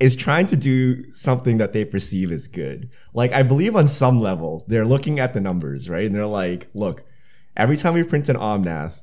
[0.00, 2.90] is trying to do something that they perceive as good.
[3.14, 6.04] Like I believe on some level, they're looking at the numbers, right?
[6.04, 7.04] And they're like, look,
[7.56, 9.02] every time we print an Omnath,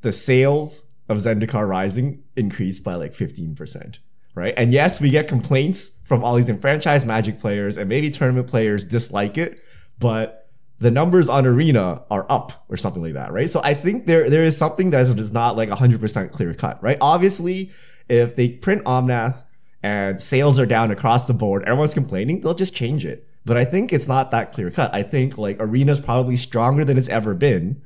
[0.00, 3.98] the sales of Zendikar Rising increase by like 15%.
[4.36, 4.52] Right.
[4.54, 8.84] And yes, we get complaints from all these enfranchised magic players and maybe tournament players
[8.84, 9.60] dislike it,
[9.98, 13.48] but the numbers on arena are up or something like that, right?
[13.48, 16.98] So I think there there is something that is not like 100% clear cut, right?
[17.00, 17.70] Obviously,
[18.10, 19.42] if they print Omnath
[19.82, 23.26] and sales are down across the board, everyone's complaining, they'll just change it.
[23.46, 24.94] But I think it's not that clear cut.
[24.94, 27.80] I think like arena's probably stronger than it's ever been.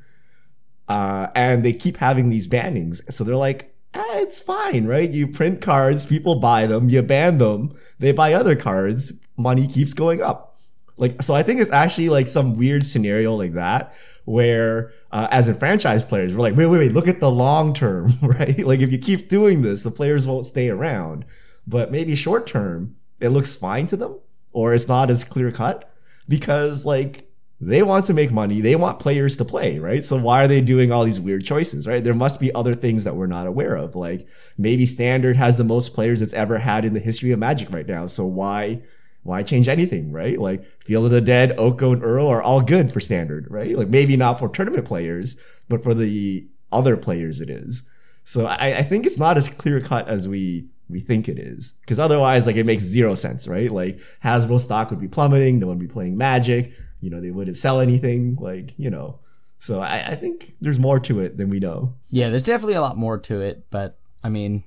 [0.89, 3.13] Uh, and they keep having these bannings.
[3.13, 5.11] So they're like, eh, it's fine, right?
[5.11, 9.95] You print cards, people buy them, you ban them, they buy other cards, money keeps
[9.95, 10.59] going up
[10.97, 13.95] Like, so I think it's actually like some weird scenario like that
[14.27, 17.73] where, uh, as in franchise players, we're like, wait, wait, wait, look at the long
[17.75, 18.59] term, right?
[18.67, 21.25] like, if you keep doing this, the players won't stay around.
[21.67, 24.21] But maybe short term, it looks fine to them,
[24.53, 25.91] or it's not as clear cut
[26.29, 27.30] because, like,
[27.61, 28.63] they want to make money.
[28.63, 30.03] They want players to play, right?
[30.03, 32.03] So why are they doing all these weird choices, right?
[32.03, 33.95] There must be other things that we're not aware of.
[33.95, 37.71] Like maybe standard has the most players it's ever had in the history of magic
[37.71, 38.07] right now.
[38.07, 38.81] So why,
[39.25, 40.39] why change anything, right?
[40.39, 43.77] Like Field of the Dead, Oko and Uro are all good for standard, right?
[43.77, 47.87] Like maybe not for tournament players, but for the other players it is.
[48.25, 51.73] So I, I think it's not as clear cut as we we think it is.
[51.83, 53.71] Because otherwise, like it makes zero sense, right?
[53.71, 57.31] Like Hasbro stock would be plummeting, no one would be playing Magic you know, they
[57.31, 58.37] wouldn't sell anything.
[58.37, 59.19] Like, you know,
[59.59, 61.95] so I, I think there's more to it than we know.
[62.09, 64.63] Yeah, there's definitely a lot more to it, but I mean,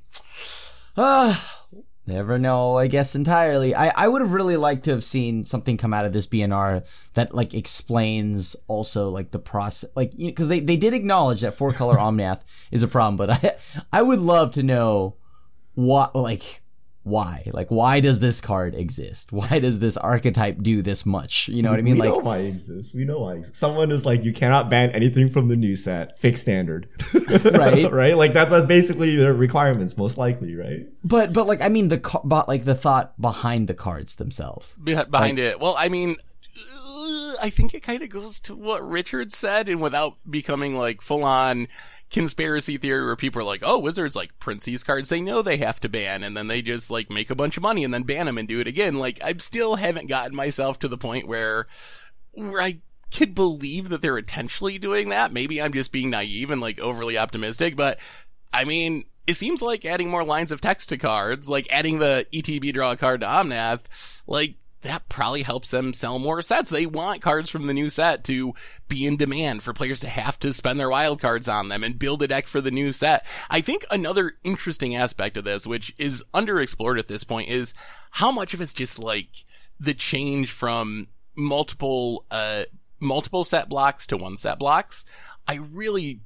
[0.97, 1.35] uh,
[2.05, 3.75] never know, I guess, entirely.
[3.75, 6.85] I, I would have really liked to have seen something come out of this BNR
[7.13, 11.71] that, like, explains also, like, the process, like, because they, they did acknowledge that four
[11.71, 12.41] color Omnath
[12.71, 13.51] is a problem, but I,
[13.99, 15.15] I would love to know
[15.75, 16.61] what, like,
[17.03, 17.43] why?
[17.51, 19.31] Like, why does this card exist?
[19.43, 21.49] Why does this archetype do this much?
[21.49, 21.95] You know what I mean?
[21.95, 22.93] We like, know why it exists.
[22.93, 23.33] We know why.
[23.33, 23.59] It exists.
[23.59, 26.17] Someone is like, you cannot ban anything from the new set.
[26.17, 26.87] Fix standard.
[27.53, 27.91] Right.
[27.91, 28.17] right.
[28.17, 30.55] Like that's, that's basically the requirements, most likely.
[30.55, 30.87] Right.
[31.03, 34.77] but but like, I mean, the but like the thought behind the cards themselves.
[34.81, 35.59] Beh- behind it.
[35.59, 36.15] Well, I mean,
[37.41, 41.23] I think it kind of goes to what Richard said, and without becoming like full
[41.23, 41.67] on
[42.09, 45.57] conspiracy theory where people are like, oh, Wizards like print these cards they know they
[45.57, 48.03] have to ban, and then they just like make a bunch of money and then
[48.03, 48.95] ban them and do it again.
[48.95, 51.65] Like, I still haven't gotten myself to the point where,
[52.31, 52.81] where I
[53.13, 55.31] could believe that they're intentionally doing that.
[55.31, 57.99] Maybe I'm just being naive and like overly optimistic, but
[58.51, 62.25] I mean, it seems like adding more lines of text to cards, like adding the
[62.33, 66.69] ETB draw card to Omnath, like that probably helps them sell more sets.
[66.69, 68.53] They want cards from the new set to
[68.87, 71.97] be in demand for players to have to spend their wild cards on them and
[71.97, 73.25] build a deck for the new set.
[73.49, 77.73] I think another interesting aspect of this, which is underexplored at this point, is
[78.11, 79.29] how much of it's just like
[79.79, 82.63] the change from multiple, uh,
[82.99, 85.05] multiple set blocks to one set blocks.
[85.47, 86.21] I really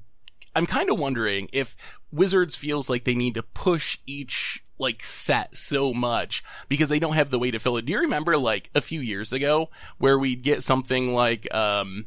[0.54, 1.76] I'm kind of wondering if
[2.10, 7.14] Wizards feels like they need to push each like set so much because they don't
[7.14, 7.84] have the way to fill it.
[7.84, 12.06] Do you remember like a few years ago where we'd get something like um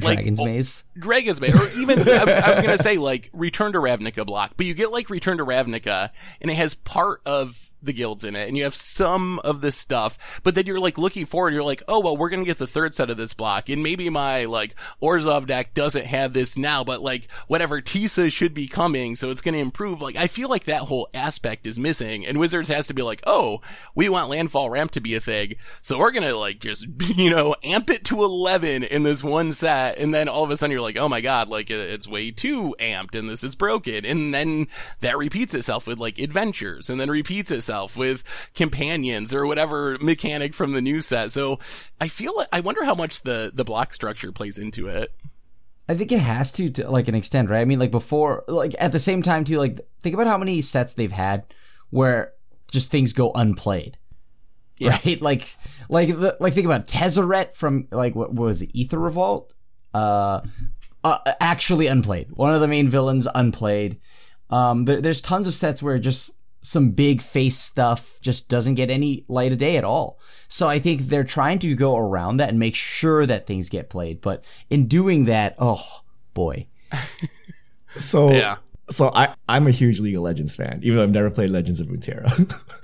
[0.00, 0.84] like Dragon's Maze.
[0.98, 4.54] Dragon's Maze, or even I was, I was gonna say like Return to Ravnica block,
[4.56, 8.36] but you get like Return to Ravnica, and it has part of the guilds in
[8.36, 11.62] it, and you have some of this stuff, but then you're like looking forward, you're
[11.62, 14.44] like, oh well, we're gonna get the third set of this block, and maybe my
[14.44, 19.30] like Orzhov deck doesn't have this now, but like whatever Tisa should be coming, so
[19.30, 20.00] it's gonna improve.
[20.00, 23.22] Like I feel like that whole aspect is missing, and Wizards has to be like,
[23.26, 23.60] oh,
[23.94, 27.56] we want Landfall Ramp to be a thing, so we're gonna like just you know
[27.64, 30.80] amp it to eleven in this one set, and then all of a sudden you're
[30.80, 34.68] like, oh my god, like it's way too amped, and this is broken, and then
[35.00, 40.54] that repeats itself with like adventures, and then repeats itself with companions or whatever mechanic
[40.54, 41.30] from the new set.
[41.30, 41.58] So
[42.00, 45.12] I feel I wonder how much the the block structure plays into it.
[45.88, 47.60] I think it has to, to like an extent, right?
[47.60, 50.60] I mean, like before, like at the same time too, like think about how many
[50.62, 51.46] sets they've had
[51.90, 52.32] where
[52.70, 53.98] just things go unplayed.
[54.78, 54.98] Yeah.
[55.04, 55.20] Right?
[55.20, 55.44] Like,
[55.88, 59.54] like, the, like think about Tezzeret from like what, what was it, Aether Revolt?
[59.92, 60.40] Uh,
[61.04, 62.28] uh, actually unplayed.
[62.32, 63.98] One of the main villains unplayed.
[64.50, 68.88] Um, there, there's tons of sets where just some big face stuff just doesn't get
[68.88, 70.18] any light of day at all.
[70.48, 73.90] So I think they're trying to go around that and make sure that things get
[73.90, 74.20] played.
[74.20, 75.82] But in doing that, oh
[76.34, 76.66] boy.
[77.94, 78.56] So Yeah.
[78.88, 81.80] so I I'm a huge League of Legends fan, even though I've never played Legends
[81.80, 82.30] of Runeterra.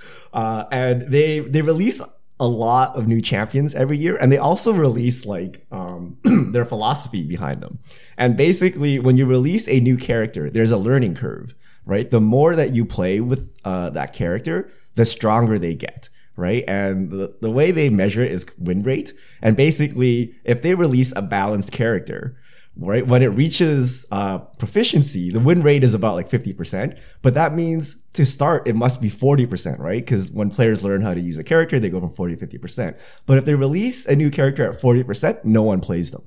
[0.33, 2.01] uh, and they they release
[2.39, 6.17] a lot of new champions every year, and they also release like um,
[6.53, 7.79] their philosophy behind them.
[8.17, 11.55] And basically, when you release a new character, there's a learning curve,
[11.89, 12.09] right?
[12.09, 16.09] The more that you play with uh, that character, the stronger they get.
[16.35, 16.63] Right.
[16.69, 19.11] And the, the way they measure it is win rate.
[19.41, 22.33] And basically, if they release a balanced character,
[22.77, 23.05] right?
[23.05, 26.97] When it reaches uh, proficiency, the win rate is about like 50%.
[27.21, 29.99] But that means to start, it must be 40%, right?
[29.99, 33.21] Because when players learn how to use a character, they go from 40 to 50%.
[33.25, 36.23] But if they release a new character at 40%, no one plays them.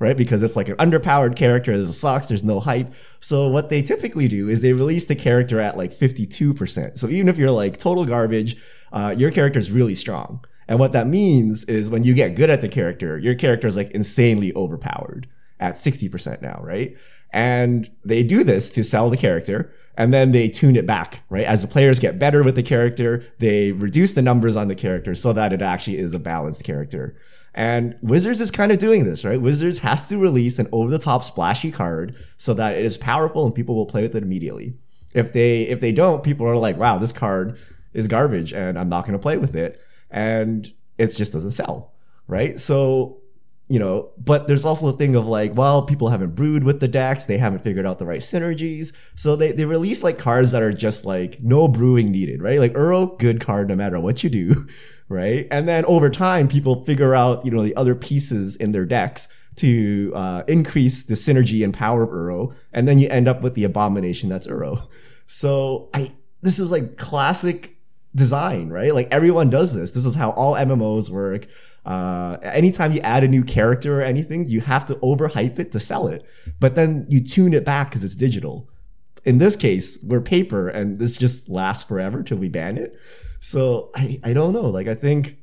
[0.00, 0.16] Right?
[0.16, 1.76] Because it's like an underpowered character.
[1.76, 2.28] There's sucks.
[2.28, 2.92] There's no hype.
[3.20, 6.98] So what they typically do is they release the character at like 52%.
[6.98, 8.56] So even if you're like total garbage,
[8.92, 10.44] uh, your character is really strong.
[10.66, 13.76] And what that means is when you get good at the character, your character is
[13.76, 15.28] like insanely overpowered
[15.60, 16.96] at 60% now, right?
[17.32, 21.44] And they do this to sell the character and then they tune it back, right?
[21.44, 25.14] As the players get better with the character, they reduce the numbers on the character
[25.14, 27.14] so that it actually is a balanced character.
[27.54, 29.40] And Wizards is kind of doing this, right?
[29.40, 33.44] Wizards has to release an over the top splashy card so that it is powerful
[33.44, 34.74] and people will play with it immediately.
[35.14, 37.58] If they if they don't, people are like, "Wow, this card
[37.92, 41.94] is garbage and I'm not going to play with it." And it just doesn't sell,
[42.28, 42.58] right?
[42.58, 43.20] So
[43.70, 46.88] you know, but there's also the thing of like, well, people haven't brewed with the
[46.88, 48.92] decks, they haven't figured out the right synergies.
[49.14, 52.58] So they, they release like cards that are just like no brewing needed, right?
[52.58, 54.66] Like Uro, good card no matter what you do,
[55.10, 55.46] right?
[55.50, 59.28] And then over time, people figure out, you know, the other pieces in their decks
[59.56, 63.54] to uh, increase the synergy and power of Uro, and then you end up with
[63.54, 64.80] the abomination that's Uro.
[65.32, 66.10] So I
[66.42, 67.76] this is like classic
[68.16, 68.92] design, right?
[68.92, 69.92] Like everyone does this.
[69.92, 71.46] This is how all MMOs work.
[71.86, 75.78] Uh, anytime you add a new character or anything, you have to overhype it to
[75.78, 76.24] sell it,
[76.58, 78.68] but then you tune it back because it's digital.
[79.24, 82.98] In this case, we're paper, and this just lasts forever till we ban it.
[83.40, 84.68] So I, I don't know.
[84.68, 85.36] Like I think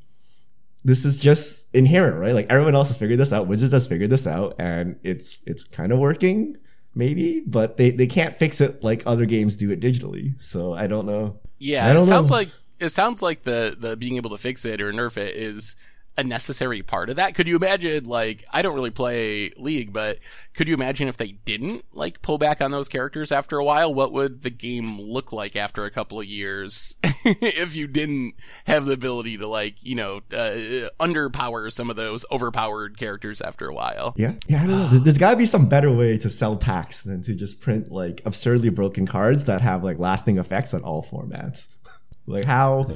[0.85, 2.33] this is just inherent, right?
[2.33, 3.47] Like everyone else has figured this out.
[3.47, 6.55] Wizards has figured this out, and it's it's kind of working,
[6.95, 10.41] maybe, but they they can't fix it like other games do it digitally.
[10.41, 11.39] So I don't know.
[11.59, 12.37] Yeah, I don't it sounds know.
[12.37, 15.75] like it sounds like the the being able to fix it or nerf it is
[16.17, 17.35] a necessary part of that.
[17.35, 20.17] Could you imagine like I don't really play League, but
[20.55, 23.93] could you imagine if they didn't like pull back on those characters after a while?
[23.93, 28.33] What would the game look like after a couple of years if you didn't
[28.65, 33.67] have the ability to like, you know, uh, underpower some of those overpowered characters after
[33.67, 34.13] a while?
[34.17, 34.87] Yeah, yeah, I don't know.
[34.87, 37.91] There- There's got to be some better way to sell packs than to just print
[37.91, 41.75] like absurdly broken cards that have like lasting effects on all formats.
[42.25, 42.87] like how?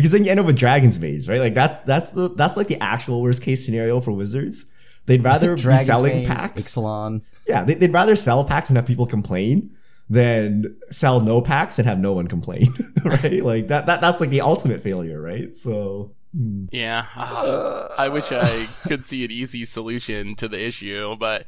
[0.00, 1.40] Because then you end up with Dragon's Maze, right?
[1.40, 4.64] Like that's that's the that's like the actual worst case scenario for Wizards.
[5.04, 6.62] They'd rather be Dragon's selling Maze, packs.
[6.62, 7.22] Ixalan.
[7.46, 9.76] Yeah, they, they'd rather sell packs and have people complain
[10.08, 12.72] than sell no packs and have no one complain,
[13.04, 13.44] right?
[13.44, 15.54] Like that, that that's like the ultimate failure, right?
[15.54, 16.14] So
[16.72, 21.44] Yeah, ah, I wish I could see an easy solution to the issue, but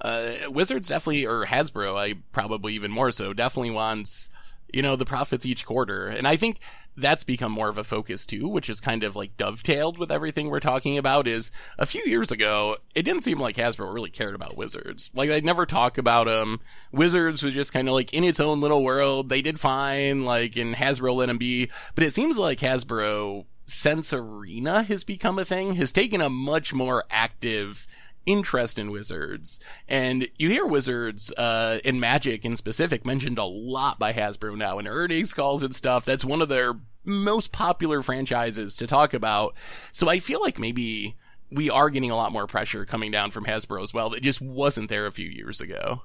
[0.00, 4.30] uh, Wizards definitely, or Hasbro, I probably even more so, definitely wants
[4.72, 6.58] you know the profits each quarter, and I think
[6.96, 10.48] that's become more of a focus too, which is kind of like dovetailed with everything
[10.48, 11.28] we're talking about.
[11.28, 15.10] Is a few years ago, it didn't seem like Hasbro really cared about Wizards.
[15.14, 16.60] Like they'd never talk about them.
[16.92, 19.28] Wizards was just kind of like in its own little world.
[19.28, 21.70] They did fine, like, and Hasbro let them be.
[21.94, 26.72] But it seems like Hasbro since Arena has become a thing, has taken a much
[26.72, 27.86] more active
[28.26, 29.60] interest in Wizards.
[29.88, 34.78] And you hear Wizards, uh, in Magic in specific mentioned a lot by Hasbro now
[34.78, 36.04] in earnings calls and stuff.
[36.04, 39.54] That's one of their most popular franchises to talk about.
[39.92, 41.14] So I feel like maybe
[41.50, 44.42] we are getting a lot more pressure coming down from Hasbro as well that just
[44.42, 46.02] wasn't there a few years ago.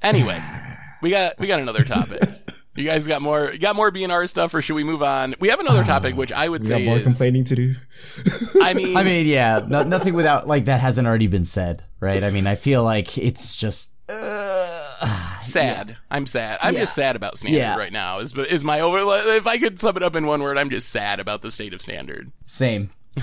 [0.00, 0.40] Anyway,
[1.02, 2.22] we got, we got another topic.
[2.76, 5.34] You guys got more, got more BNR stuff or should we move on?
[5.40, 7.74] We have another topic, which I would we say got more is, complaining to do.
[8.62, 12.22] I mean, I mean, yeah, no, nothing without like that hasn't already been said, right?
[12.22, 13.94] I mean, I feel like it's just.
[14.08, 15.96] Uh, sad.
[16.10, 16.58] I'm sad.
[16.62, 16.80] I'm Yeah.
[16.80, 17.76] just sad about standard Yeah.
[17.76, 18.18] right now.
[18.20, 18.98] Is is my over?
[19.34, 21.74] If I could sum it up in one word, I'm just sad about the state
[21.74, 22.30] of standard.
[22.44, 22.90] Same.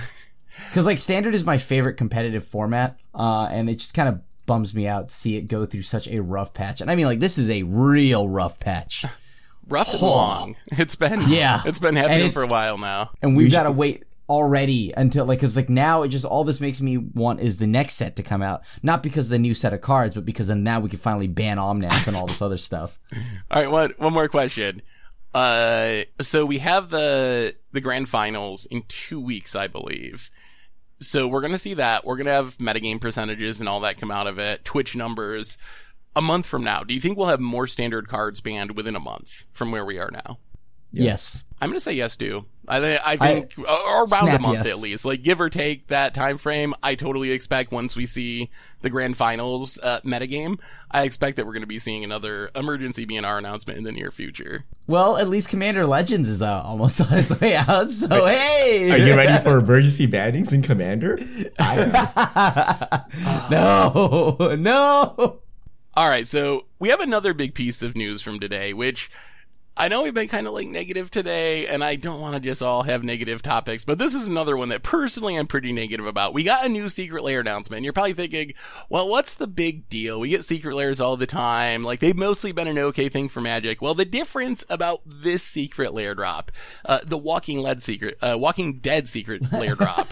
[0.69, 4.73] Because like standard is my favorite competitive format, uh, and it just kind of bums
[4.75, 6.79] me out to see it go through such a rough patch.
[6.79, 9.03] And I mean, like this is a real rough patch,
[9.67, 10.55] Rough and long.
[10.71, 11.61] It's been Yeah.
[11.65, 13.11] It's been happening it's- for a while now.
[13.21, 16.61] and we've got to wait already until like because like now it just all this
[16.61, 19.53] makes me want is the next set to come out, not because of the new
[19.53, 22.41] set of cards, but because then now we can finally ban Omnath and all this
[22.41, 22.97] other stuff.
[23.51, 24.81] All right, one one more question.
[25.33, 30.29] Uh, so we have the the grand finals in two weeks, I believe.
[30.99, 32.05] So we're gonna see that.
[32.05, 34.63] We're gonna have metagame percentages and all that come out of it.
[34.63, 35.57] Twitch numbers.
[36.15, 38.99] A month from now, do you think we'll have more standard cards banned within a
[38.99, 40.37] month from where we are now?
[40.91, 41.43] Yes.
[41.59, 42.45] I'm gonna say yes too.
[42.67, 44.69] I I think or around a month yes.
[44.69, 46.73] at least, like give or take that time frame.
[46.83, 48.49] I totally expect once we see
[48.81, 50.59] the grand finals uh, metagame,
[50.91, 54.65] I expect that we're gonna be seeing another emergency BNR announcement in the near future.
[54.87, 57.89] Well, at least Commander Legends is uh, almost on its way out.
[57.89, 61.17] So hey, Are you ready for emergency bannings in Commander?
[63.49, 65.39] no, no.
[65.95, 69.11] All right, so we have another big piece of news from today, which
[69.77, 72.63] I know we've been kind of like negative today, and I don't want to just
[72.63, 76.33] all have negative topics, but this is another one that personally I'm pretty negative about.
[76.33, 77.77] We got a new secret lair announcement.
[77.77, 78.53] and You're probably thinking,
[78.89, 80.19] well, what's the big deal?
[80.19, 81.83] We get secret lairs all the time.
[81.83, 83.79] Like they've mostly been an okay thing for Magic.
[83.79, 86.51] Well, the difference about this secret lair drop,
[86.85, 90.07] uh, the Walking Lead secret, uh, Walking Dead secret layer drop,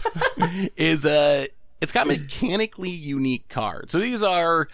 [0.76, 1.46] is uh,
[1.80, 3.90] it's got mechanically unique cards.
[3.90, 4.68] So these are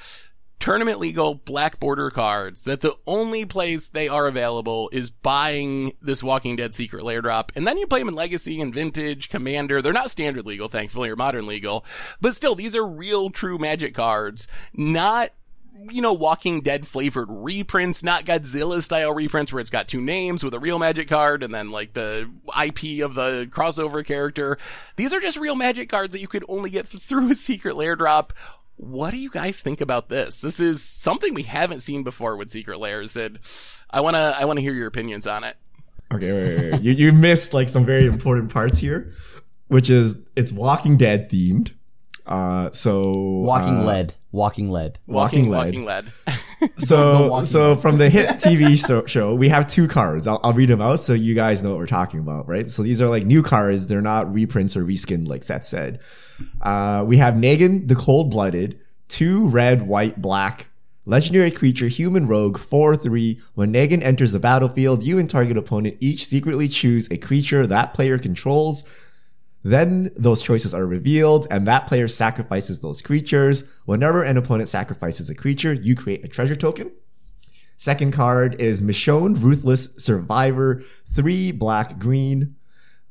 [0.59, 6.23] tournament legal black border cards that the only place they are available is buying this
[6.23, 7.53] Walking Dead secret lair drop.
[7.55, 9.81] And then you play them in Legacy and Vintage, Commander.
[9.81, 11.85] They're not standard legal, thankfully, or modern legal.
[12.21, 15.31] But still, these are real true magic cards, not
[15.91, 20.43] you know, Walking Dead flavored reprints, not Godzilla style reprints where it's got two names
[20.43, 24.59] with a real magic card and then like the IP of the crossover character.
[24.97, 27.97] These are just real magic cards that you could only get through a secret lair
[27.97, 28.33] drop
[28.79, 30.41] what do you guys think about this?
[30.41, 33.39] This is something we haven't seen before with Secret Lairs, and
[33.91, 35.57] I wanna I wanna hear your opinions on it.
[36.15, 36.83] Okay, wait, wait, wait.
[36.83, 39.13] you you missed like some very important parts here,
[39.67, 41.73] which is it's Walking Dead themed.
[42.25, 44.99] Uh, so Walking uh, lead, walking lead.
[45.07, 46.05] Walking Walking Walking Lead.
[46.79, 50.29] So Walking so from the hit TV so, show, we have two cards.
[50.29, 52.71] I'll, I'll read them out so you guys know what we're talking about, right?
[52.71, 53.89] So these are like new cards.
[53.89, 56.01] They're not reprints or reskinned like Seth said.
[56.61, 58.79] Uh, we have Negan the Cold Blooded,
[59.09, 60.69] two red, white, black.
[61.05, 63.41] Legendary creature, human rogue, 4 3.
[63.55, 67.95] When Negan enters the battlefield, you and target opponent each secretly choose a creature that
[67.95, 68.85] player controls.
[69.63, 73.81] Then those choices are revealed, and that player sacrifices those creatures.
[73.87, 76.93] Whenever an opponent sacrifices a creature, you create a treasure token.
[77.79, 80.83] Second card is Michonne, Ruthless Survivor,
[81.15, 82.57] three black green.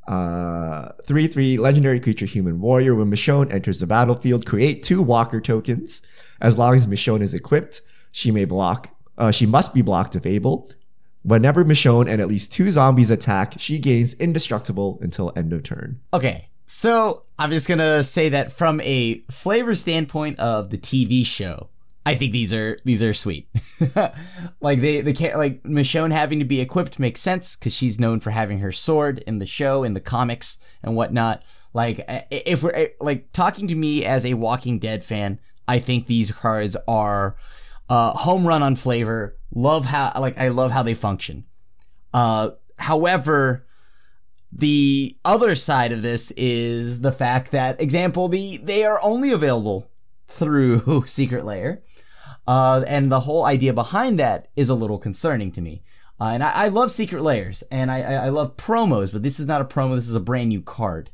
[0.07, 2.95] Uh, three three legendary creature human warrior.
[2.95, 6.01] When Michonne enters the battlefield, create two Walker tokens.
[6.39, 7.81] As long as Michonne is equipped,
[8.11, 8.89] she may block.
[9.17, 10.69] Uh, she must be blocked if able.
[11.23, 15.99] Whenever Michonne and at least two zombies attack, she gains indestructible until end of turn.
[16.13, 21.69] Okay, so I'm just gonna say that from a flavor standpoint of the TV show,
[22.07, 23.49] I think these are these are sweet.
[24.61, 28.31] like they can't like Michonne having to be equipped makes sense because she's known for
[28.31, 31.43] having her sword in the show, in the comics, and whatnot.
[31.73, 36.05] Like if we're eh, like talking to me as a Walking Dead fan, I think
[36.05, 37.35] these cards are
[37.89, 39.37] uh, home run on flavor.
[39.53, 41.43] Love how like I love how they function.
[42.13, 43.65] Uh, however,
[44.49, 49.91] the other side of this is the fact that, example, the they are only available
[50.27, 51.81] through Secret Lair,
[52.47, 55.83] uh, and the whole idea behind that is a little concerning to me.
[56.19, 59.47] Uh, and I, I love Secret lairs and I, I love promos, but this is
[59.47, 59.95] not a promo.
[59.95, 61.11] This is a brand new card.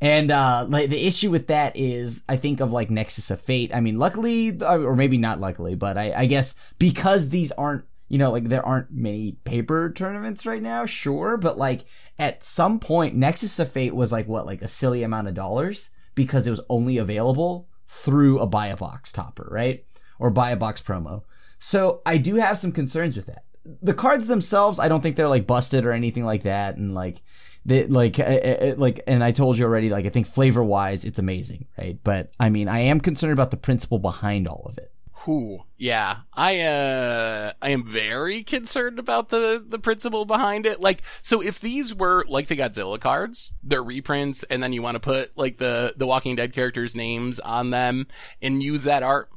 [0.00, 3.72] And uh, like the issue with that is, I think of like Nexus of Fate.
[3.72, 8.18] I mean, luckily, or maybe not luckily, but I, I guess because these aren't, you
[8.18, 10.84] know, like there aren't many paper tournaments right now.
[10.86, 11.84] Sure, but like
[12.18, 15.90] at some point, Nexus of Fate was like what, like a silly amount of dollars
[16.16, 19.84] because it was only available through a buy a box topper, right?
[20.22, 21.24] Or buy a box promo.
[21.58, 23.44] So I do have some concerns with that.
[23.82, 27.22] The cards themselves, I don't think they're like busted or anything like that, and like
[27.66, 31.04] that like uh, uh, like and I told you already like I think flavor wise
[31.04, 34.78] it's amazing right but I mean I am concerned about the principle behind all of
[34.78, 34.92] it
[35.24, 35.62] Whew.
[35.78, 36.16] Yeah.
[36.32, 40.80] I, uh, I am very concerned about the, the principle behind it.
[40.80, 44.96] Like, so if these were like the Godzilla cards, they're reprints, and then you want
[44.96, 48.08] to put like the, the Walking Dead characters' names on them
[48.40, 49.28] and use that art,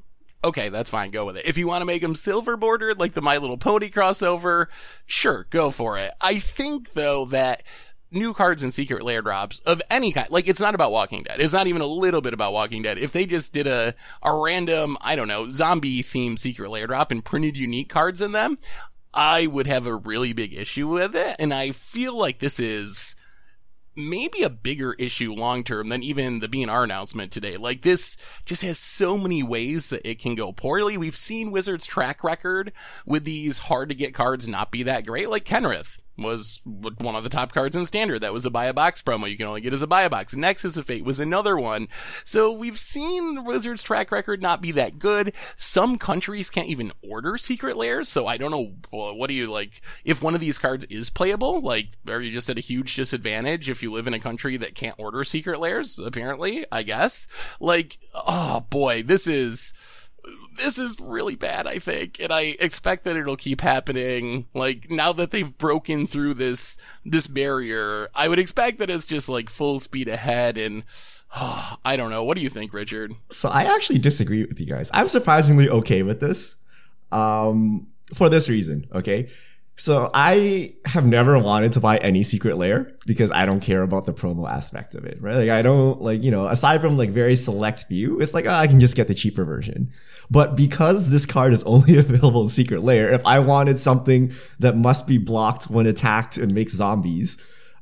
[0.45, 1.11] okay, that's fine.
[1.11, 1.45] Go with it.
[1.45, 4.67] If you want to make them silver bordered, like the My Little Pony crossover,
[5.05, 6.11] sure, go for it.
[6.21, 7.63] I think though that
[8.11, 10.29] new cards and secret lair drops of any kind.
[10.29, 11.39] Like it's not about Walking Dead.
[11.39, 12.97] It's not even a little bit about Walking Dead.
[12.97, 13.93] If they just did a
[14.23, 18.31] a random, I don't know, zombie themed secret lair drop and printed unique cards in
[18.31, 18.57] them,
[19.13, 21.35] I would have a really big issue with it.
[21.39, 23.15] And I feel like this is
[23.95, 27.57] maybe a bigger issue long term than even the BNR announcement today.
[27.57, 30.97] Like this just has so many ways that it can go poorly.
[30.97, 32.71] We've seen Wizards track record
[33.05, 37.23] with these hard to get cards not be that great, like Kenrith was one of
[37.23, 38.21] the top cards in standard.
[38.21, 39.29] That was a buy a box promo.
[39.29, 40.35] You can only get as a buy a box.
[40.35, 41.87] Nexus of Fate was another one.
[42.23, 45.35] So we've seen Wizards track record not be that good.
[45.55, 48.09] Some countries can't even order secret lairs.
[48.09, 48.75] So I don't know.
[48.91, 49.81] What do you like?
[50.03, 53.69] If one of these cards is playable, like, are you just at a huge disadvantage
[53.69, 55.99] if you live in a country that can't order secret lairs?
[55.99, 57.27] Apparently, I guess.
[57.59, 59.73] Like, oh boy, this is,
[60.55, 64.47] this is really bad, I think, and I expect that it'll keep happening.
[64.53, 69.29] Like now that they've broken through this this barrier, I would expect that it's just
[69.29, 70.57] like full speed ahead.
[70.57, 70.83] And
[71.35, 72.23] oh, I don't know.
[72.23, 73.13] What do you think, Richard?
[73.29, 74.89] So I actually disagree with you guys.
[74.93, 76.55] I'm surprisingly okay with this.
[77.11, 79.29] Um, for this reason, okay?
[79.77, 84.05] So I have never wanted to buy any secret lair because I don't care about
[84.05, 85.35] the promo aspect of it, right?
[85.35, 88.53] Like I don't like, you know, aside from like very select few, it's like, oh,
[88.53, 89.91] I can just get the cheaper version.
[90.31, 94.77] But because this card is only available in secret lair, if I wanted something that
[94.77, 97.37] must be blocked when attacked and makes zombies,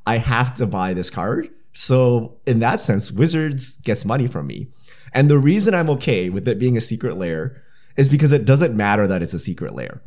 [0.07, 1.49] I have to buy this card.
[1.73, 4.67] So in that sense, Wizards gets money from me.
[5.13, 7.61] And the reason I'm okay with it being a secret lair
[7.97, 10.01] is because it doesn't matter that it's a secret lair,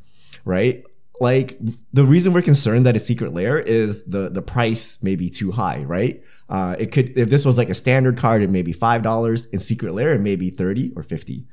[0.44, 0.84] right?
[1.20, 1.56] Like
[1.92, 5.50] the reason we're concerned that a secret lair is the the price may be too
[5.50, 6.22] high, right?
[6.48, 9.46] Uh, it could if this was like a standard card, it may be five dollars.
[9.46, 11.46] In secret lair, it may be thirty or fifty.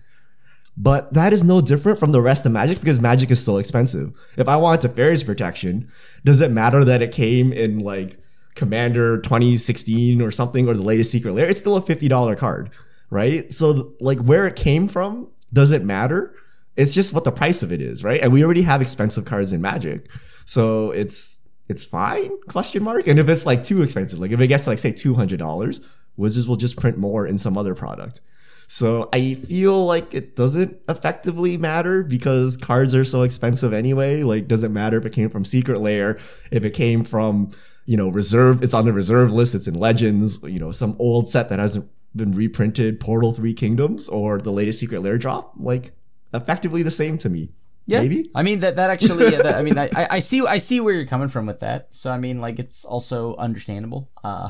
[0.75, 4.11] But that is no different from the rest of Magic because Magic is still expensive.
[4.37, 5.87] If I want Teferi's protection,
[6.25, 8.17] does it matter that it came in like
[8.55, 11.47] Commander 2016 or something or the latest Secret lair?
[11.47, 12.71] It's still a $50 card,
[13.11, 13.53] right?
[13.53, 16.33] So like where it came from doesn't matter.
[16.75, 18.21] It's just what the price of it is, right?
[18.21, 20.09] And we already have expensive cards in Magic.
[20.45, 22.39] So it's it's fine?
[22.43, 23.07] Question mark.
[23.07, 25.85] And if it's like too expensive, like if it gets to like say $200,
[26.17, 28.21] Wizards will just print more in some other product.
[28.67, 34.23] So I feel like it doesn't effectively matter because cards are so expensive anyway.
[34.23, 36.17] Like, doesn't matter if it came from Secret Lair,
[36.51, 37.51] if it came from,
[37.85, 41.29] you know, reserve, it's on the reserve list, it's in Legends, you know, some old
[41.29, 45.53] set that hasn't been reprinted, Portal 3 Kingdoms, or the latest Secret Lair drop.
[45.57, 45.91] Like,
[46.33, 47.51] effectively the same to me.
[47.85, 48.31] Yeah, Maybe?
[48.33, 49.31] I mean that that actually.
[49.31, 51.93] yeah, that, I mean, I, I see I see where you're coming from with that.
[51.95, 54.09] So I mean, like it's also understandable.
[54.23, 54.49] Uh,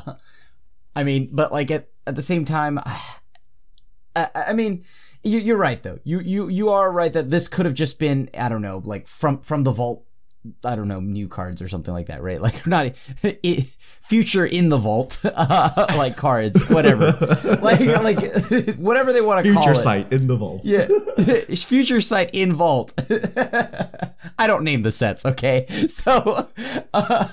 [0.96, 2.80] I mean, but like at at the same time,
[4.16, 4.84] I, I mean,
[5.24, 6.00] you, you're right though.
[6.04, 9.08] You you you are right that this could have just been I don't know like
[9.08, 10.06] from from the vault.
[10.66, 12.42] I don't know new cards or something like that, right?
[12.42, 13.66] Like not it,
[14.02, 17.14] future in the vault, uh, like cards, whatever,
[17.62, 19.66] like like whatever they want to call it.
[19.66, 19.84] Future it.
[19.84, 20.62] Sight in the vault.
[20.64, 20.88] Yeah,
[21.56, 22.94] Future Sight in vault.
[24.38, 25.66] I don't name the sets, okay?
[25.88, 26.50] So,
[26.94, 27.28] uh,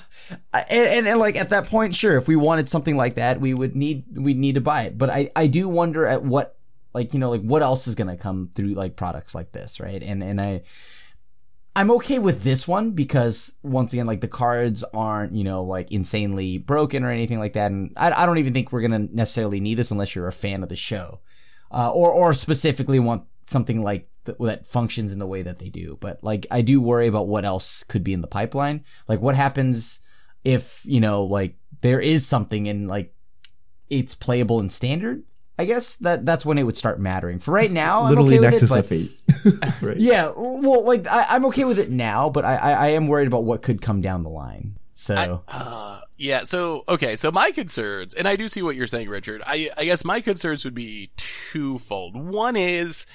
[0.53, 3.55] and, and, and like at that point, sure, if we wanted something like that, we
[3.55, 4.97] would need we need to buy it.
[4.97, 6.57] But I I do wonder at what
[6.95, 10.03] like you know like what else is gonna come through like products like this, right?
[10.03, 10.63] And and I.
[11.77, 15.93] I'm okay with this one because once again, like the cards aren't, you know, like
[15.93, 17.71] insanely broken or anything like that.
[17.71, 20.33] And I, I don't even think we're going to necessarily need this unless you're a
[20.33, 21.21] fan of the show
[21.71, 25.69] uh, or or specifically want something like th- that functions in the way that they
[25.69, 25.97] do.
[26.01, 28.85] But like, I do worry about what else could be in the pipeline.
[29.09, 30.01] Like, what happens
[30.45, 33.15] if you know, like, there is something in like
[33.89, 35.23] it's playable in standard?
[35.61, 37.39] I guess that that's when it would start mattering.
[37.39, 39.83] For right now, I'm Literally okay with Nexus it, of but- Fate.
[39.83, 39.97] right?
[40.01, 43.27] yeah, well, like I, I'm okay with it now, but I, I I am worried
[43.29, 44.77] about what could come down the line.
[44.93, 46.41] So Uh, yeah.
[46.41, 47.17] So okay.
[47.17, 49.43] So my concerns, and I do see what you're saying, Richard.
[49.47, 52.17] I I guess my concerns would be twofold.
[52.17, 53.07] One is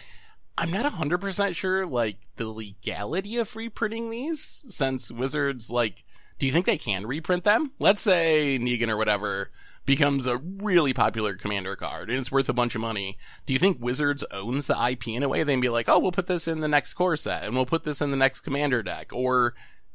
[0.57, 6.03] I'm not hundred percent sure like the legality of reprinting these, since Wizards like.
[6.37, 7.71] Do you think they can reprint them?
[7.79, 9.51] Let's say Negan or whatever
[9.85, 13.17] becomes a really popular commander card and it's worth a bunch of money.
[13.45, 15.43] Do you think Wizards owns the IP in a way?
[15.43, 17.83] They'd be like, oh, we'll put this in the next core set and we'll put
[17.83, 19.13] this in the next commander deck.
[19.13, 19.53] Or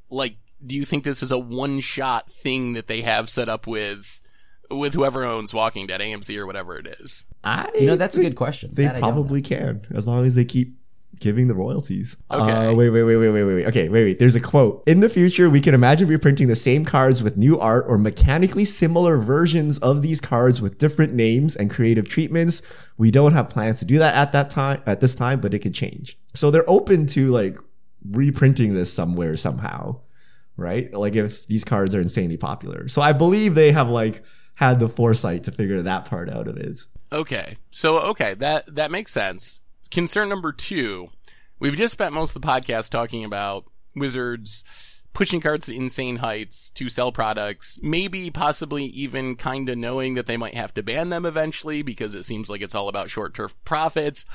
[0.09, 3.67] like, do you think this is a one shot thing that they have set up
[3.67, 4.21] with,
[4.71, 7.25] with whoever owns Walking Dead, AMC or whatever it is?
[7.43, 8.71] I you know, that's a good question.
[8.75, 9.13] They That I don't know.
[9.15, 10.75] probably can, as long as they keep
[11.21, 12.17] giving the royalties.
[12.31, 12.51] Okay.
[12.51, 13.67] Uh, wait, wait, wait, wait, wait, wait, wait.
[13.67, 14.19] Okay, wait, wait.
[14.19, 14.83] There's a quote.
[14.87, 18.65] In the future, we can imagine reprinting the same cards with new art or mechanically
[18.65, 22.63] similar versions of these cards with different names and creative treatments.
[22.99, 25.61] We don't have plans to do that at that time, at this time, but it
[25.61, 26.19] could change.
[26.35, 27.57] So they're open to like
[28.11, 30.01] reprinting this somewhere somehow,
[30.57, 30.93] right?
[30.93, 32.89] Like if these cards are insanely popular.
[32.89, 34.23] So I believe they have like
[34.55, 36.81] had the foresight to figure that part out of it.
[37.13, 37.55] Okay.
[37.71, 39.63] So, okay, that, that makes sense.
[39.91, 41.11] Concern number two.
[41.59, 43.65] We've just spent most of the podcast talking about
[43.95, 50.27] Wizards pushing cards to insane heights to sell products, maybe possibly even kinda knowing that
[50.27, 53.35] they might have to ban them eventually because it seems like it's all about short
[53.35, 54.27] term profits.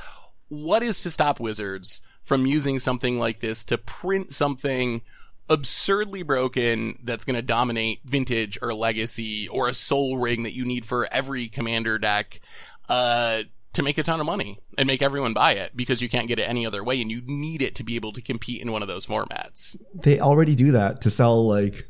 [0.50, 5.02] What is to stop Wizards from using something like this to print something
[5.50, 10.66] absurdly broken that's going to dominate vintage or legacy or a Sol Ring that you
[10.66, 12.42] need for every commander deck
[12.90, 13.44] uh,
[13.76, 16.40] to make a ton of money and make everyone buy it because you can't get
[16.40, 18.82] it any other way and you need it to be able to compete in one
[18.82, 19.78] of those formats.
[19.94, 21.88] they already do that to sell like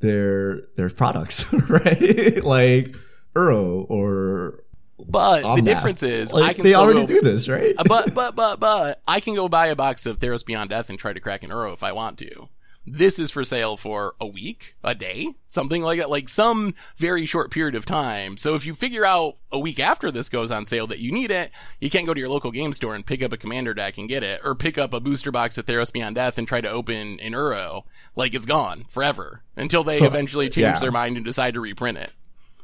[0.00, 2.42] their their products, right?
[2.44, 2.94] like
[3.34, 4.64] Uro or
[4.98, 7.74] But the difference is like, I can they already go, do this, right?
[7.76, 10.90] Uh, but but but but I can go buy a box of Theros Beyond Death
[10.90, 12.48] and try to crack an Uro if I want to.
[12.86, 17.24] This is for sale for a week, a day, something like that, like some very
[17.24, 18.36] short period of time.
[18.36, 21.30] So if you figure out a week after this goes on sale that you need
[21.30, 23.96] it, you can't go to your local game store and pick up a commander deck
[23.96, 26.60] and get it, or pick up a booster box of Theros Beyond Death and try
[26.60, 27.84] to open an Uro.
[28.16, 30.78] Like it's gone forever until they So, eventually change yeah.
[30.78, 32.12] their mind and decide to reprint it.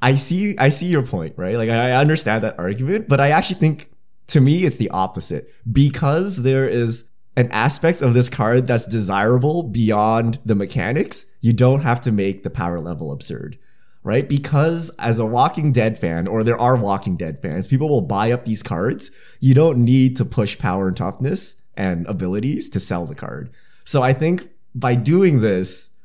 [0.02, 1.56] I see I see your point, right?
[1.56, 3.90] Like I I understand that argument, but I actually think
[4.28, 9.62] to me it's the opposite because there is an aspect of this card that's desirable
[9.62, 11.26] beyond the mechanics.
[11.40, 13.58] You don't have to make the power level absurd.
[14.02, 14.26] Right?
[14.26, 18.32] Because as a Walking Dead fan, or there are Walking Dead fans, people will buy
[18.32, 19.10] up these cards.
[19.40, 23.50] You don't need to push power and toughness and abilities to sell the card.
[23.84, 25.96] So I think by doing this,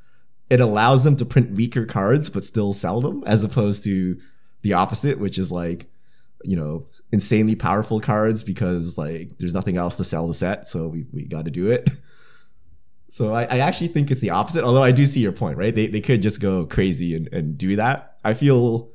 [0.49, 4.19] it allows them to print weaker cards but still sell them as opposed to
[4.61, 5.87] the opposite, which is like,
[6.45, 10.87] you know, insanely powerful cards because like there's nothing else to sell the set, so
[10.87, 11.89] we, we got to do it.
[13.07, 15.73] So I, I actually think it's the opposite, although I do see your point, right?
[15.73, 18.17] They, they could just go crazy and, and do that.
[18.25, 18.89] I feel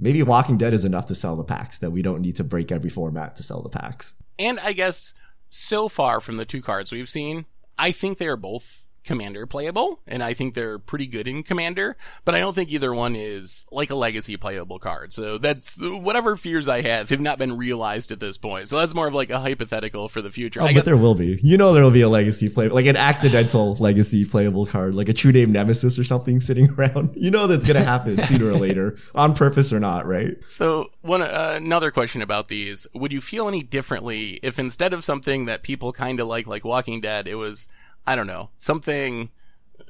[0.00, 2.72] maybe Walking Dead is enough to sell the packs, that we don't need to break
[2.72, 4.14] every format to sell the packs.
[4.36, 5.14] And I guess
[5.48, 7.46] so far from the two cards we've seen,
[7.78, 11.96] I think they are both Commander playable, and I think they're pretty good in Commander,
[12.24, 15.12] but I don't think either one is like a Legacy playable card.
[15.12, 18.68] So that's whatever fears I have have not been realized at this point.
[18.68, 20.60] So that's more of like a hypothetical for the future.
[20.60, 21.40] Oh, I but guess there will be.
[21.42, 25.08] You know, there will be a Legacy play, like an accidental Legacy playable card, like
[25.08, 27.10] a True Name Nemesis or something sitting around.
[27.16, 30.36] You know that's gonna happen sooner or later, on purpose or not, right?
[30.46, 35.04] So one uh, another question about these: Would you feel any differently if instead of
[35.04, 37.68] something that people kind of like, like Walking Dead, it was
[38.06, 39.30] I don't know something.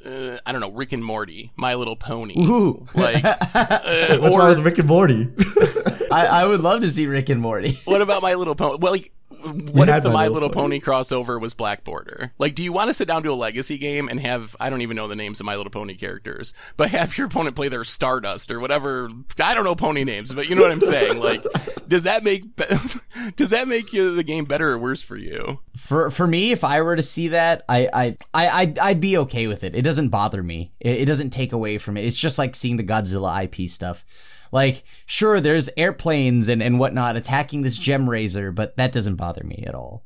[0.05, 2.87] Uh, I don't know Rick and Morty, My Little Pony, Ooh.
[2.95, 5.29] like, uh, What's or wrong with Rick and Morty?
[6.11, 7.79] I, I would love to see Rick and Morty.
[7.85, 8.79] what about My Little Pony?
[8.81, 9.13] Well, like,
[9.43, 10.81] what if the My Little Little Pony.
[10.81, 12.33] Pony crossover was Black Border?
[12.39, 14.83] Like, do you want to sit down to a Legacy game and have I don't
[14.83, 17.85] even know the names of My Little Pony characters, but have your opponent play their
[17.85, 19.11] Stardust or whatever?
[19.43, 21.21] I don't know pony names, but you know what I'm saying.
[21.21, 21.43] Like,
[21.89, 22.55] does that make
[23.37, 25.61] does that make you the game better or worse for you?
[25.77, 29.17] For for me, if I were to see that, I I I I'd, I'd be
[29.19, 29.75] okay with it.
[29.75, 30.73] It doesn't bother me.
[30.81, 32.05] It, it doesn't take away from it.
[32.05, 34.05] It's just like seeing the Godzilla IP stuff.
[34.53, 39.65] Like, sure, there's airplanes and and whatnot attacking this Gemrazor, but that doesn't bother me
[39.67, 40.05] at all.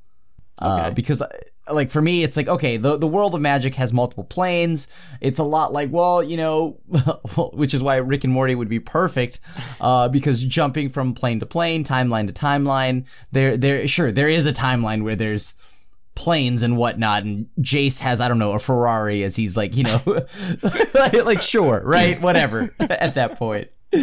[0.59, 1.29] Uh, because uh,
[1.71, 4.89] like for me, it's like okay, the the world of magic has multiple planes.
[5.21, 6.79] It's a lot like well, you know,
[7.53, 9.41] which is why Rick and Morty would be perfect,
[9.81, 14.47] uh, because jumping from plane to plane, timeline to timeline, there there sure there is
[14.47, 15.55] a timeline where there's
[16.15, 19.85] planes and whatnot, and Jace has I don't know a Ferrari as he's like you
[19.85, 20.01] know,
[21.25, 22.71] like sure, right, whatever.
[22.81, 23.69] At that point,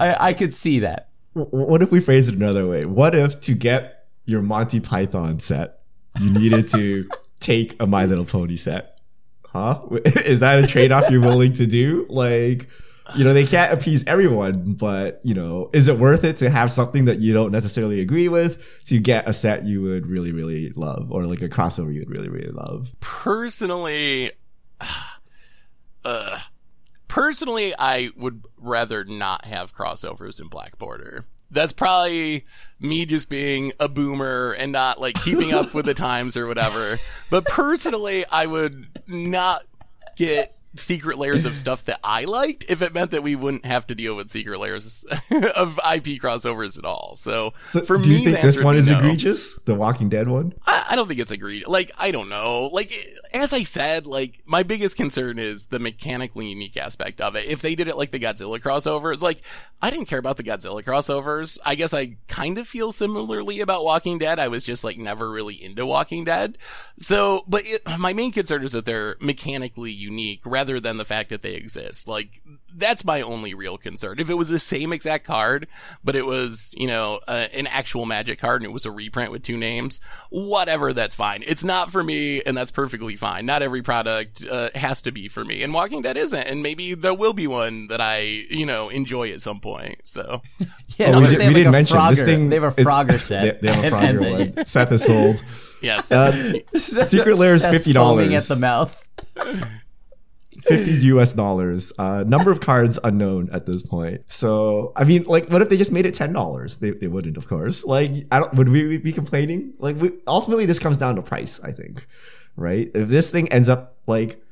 [0.00, 1.08] I I could see that.
[1.34, 2.84] What if we phrase it another way?
[2.84, 5.80] What if to get your Monty Python set,
[6.20, 7.08] you needed to
[7.40, 8.98] take a My Little Pony set?
[9.46, 9.82] Huh?
[10.04, 12.06] Is that a trade off you're willing to do?
[12.08, 12.68] Like,
[13.16, 16.70] you know, they can't appease everyone, but, you know, is it worth it to have
[16.70, 20.70] something that you don't necessarily agree with to get a set you would really, really
[20.76, 22.92] love or like a crossover you would really, really love?
[23.00, 24.32] Personally,
[26.04, 26.38] uh,
[27.08, 31.24] personally, I would rather not have crossovers in Black Border.
[31.50, 32.44] That's probably
[32.78, 36.96] me just being a boomer and not like keeping up with the times or whatever.
[37.30, 39.62] But personally, I would not
[40.16, 43.86] get secret lairs of stuff that I liked if it meant that we wouldn't have
[43.88, 45.04] to deal with secret lairs
[45.56, 47.14] of IP crossovers at all.
[47.14, 48.98] So, So for do me, you think this one is no.
[48.98, 49.54] egregious?
[49.62, 50.54] The Walking Dead one?
[50.66, 51.68] I, I don't think it's egregious.
[51.68, 52.70] Like, I don't know.
[52.72, 52.92] Like,
[53.34, 57.46] as I said, like, my biggest concern is the mechanically unique aspect of it.
[57.46, 59.40] If they did it like the Godzilla crossovers, like,
[59.80, 61.58] I didn't care about the Godzilla crossovers.
[61.64, 64.38] I guess I kind of feel similarly about Walking Dead.
[64.38, 66.58] I was just, like, never really into Walking Dead.
[66.98, 71.30] So, but it, my main concern is that they're mechanically unique rather than the fact
[71.30, 72.08] that they exist.
[72.08, 72.40] Like,
[72.74, 74.18] that's my only real concern.
[74.18, 75.66] If it was the same exact card,
[76.04, 79.32] but it was, you know, uh, an actual magic card and it was a reprint
[79.32, 80.00] with two names,
[80.30, 81.42] whatever, that's fine.
[81.46, 83.46] It's not for me, and that's perfectly fine.
[83.46, 86.94] Not every product uh, has to be for me, and Walking Dead isn't, and maybe
[86.94, 90.00] there will be one that I, you know, enjoy at some point.
[90.04, 90.42] So,
[90.98, 92.08] Yeah, Oh, no, we, they did, have we like didn't a mention Frogger.
[92.10, 92.48] this thing.
[92.50, 93.60] They have a it- Frogger set.
[93.60, 94.64] They, they have a And- and Frogger one.
[94.66, 95.42] Seth is sold.
[95.80, 96.10] yes.
[96.12, 96.32] Uh,
[96.74, 98.34] Secret Lair is $50.
[98.36, 99.08] at the mouth.
[100.60, 101.92] 50 US dollars.
[101.98, 104.22] Uh, number of cards unknown at this point.
[104.26, 106.78] So, I mean, like, what if they just made it $10?
[106.78, 107.84] They, they wouldn't, of course.
[107.84, 109.74] Like, I don't, would we be complaining?
[109.78, 112.06] Like, we, ultimately, this comes down to price, I think.
[112.56, 112.90] Right?
[112.94, 114.42] If this thing ends up like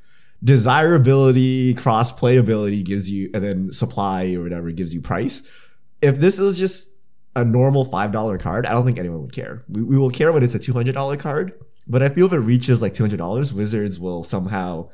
[0.44, 5.50] desirability, cross playability gives you, and then supply or whatever gives you price.
[6.02, 6.96] If this is just
[7.34, 9.64] a normal $5 card, I don't think anyone would care.
[9.68, 11.52] We, we will care when it's a $200 card.
[11.88, 14.88] But I feel if it reaches like $200, Wizards will somehow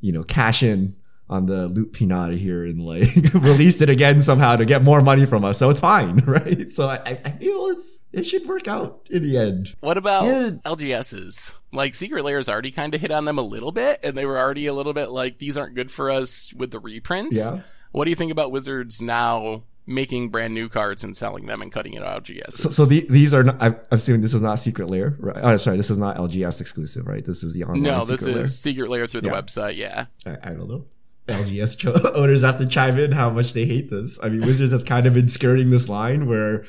[0.00, 0.96] you know, cash in
[1.28, 5.26] on the loot pinata here and like released it again somehow to get more money
[5.26, 5.58] from us.
[5.58, 6.70] So it's fine, right?
[6.70, 9.74] So I, I feel it's it should work out in the end.
[9.80, 10.50] What about Yeah.
[10.64, 11.58] LGSs?
[11.72, 14.38] Like Secret Lairs already kind of hit on them a little bit, and they were
[14.38, 17.52] already a little bit like these aren't good for us with the reprints.
[17.52, 17.62] Yeah.
[17.92, 21.70] What do you think about Wizards now making brand new cards and selling them and
[21.70, 22.52] cutting it out LGSs?
[22.52, 25.36] So, so the, these are not, I'm assuming this is not Secret lair, right?
[25.40, 27.24] Oh, sorry, this is not LGS exclusive, right?
[27.24, 29.40] This is the online no, this is Secret Lair through the Yeah.
[29.40, 29.76] website.
[29.76, 30.06] Yeah.
[30.26, 30.86] I, I don't know.
[31.28, 34.18] LGS owners have to chime in how much they hate this.
[34.22, 36.64] I mean, Wizards has kind of been skirting this line where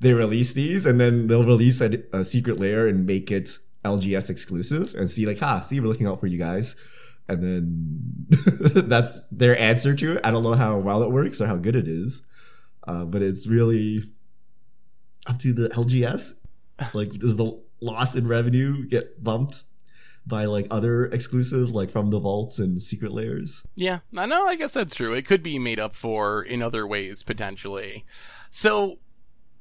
[0.00, 3.50] they release these and then they'll release a, a secret lair and make it
[3.84, 6.76] LGS exclusive and see like, ha, see, we're looking out for you guys.
[7.28, 8.26] And then
[8.88, 10.20] that's their answer to it.
[10.24, 12.22] I don't know how well it works or how good it is,
[12.88, 14.00] uh, but it's really
[15.26, 16.32] up to the LGS.
[16.94, 19.64] Like, does the loss in revenue get bumped
[20.26, 23.66] by like other exclusives, like from the vaults and secret lairs?
[23.76, 24.46] Yeah, I know.
[24.46, 25.12] I guess that's true.
[25.12, 28.04] It could be made up for in other ways potentially.
[28.48, 28.98] So,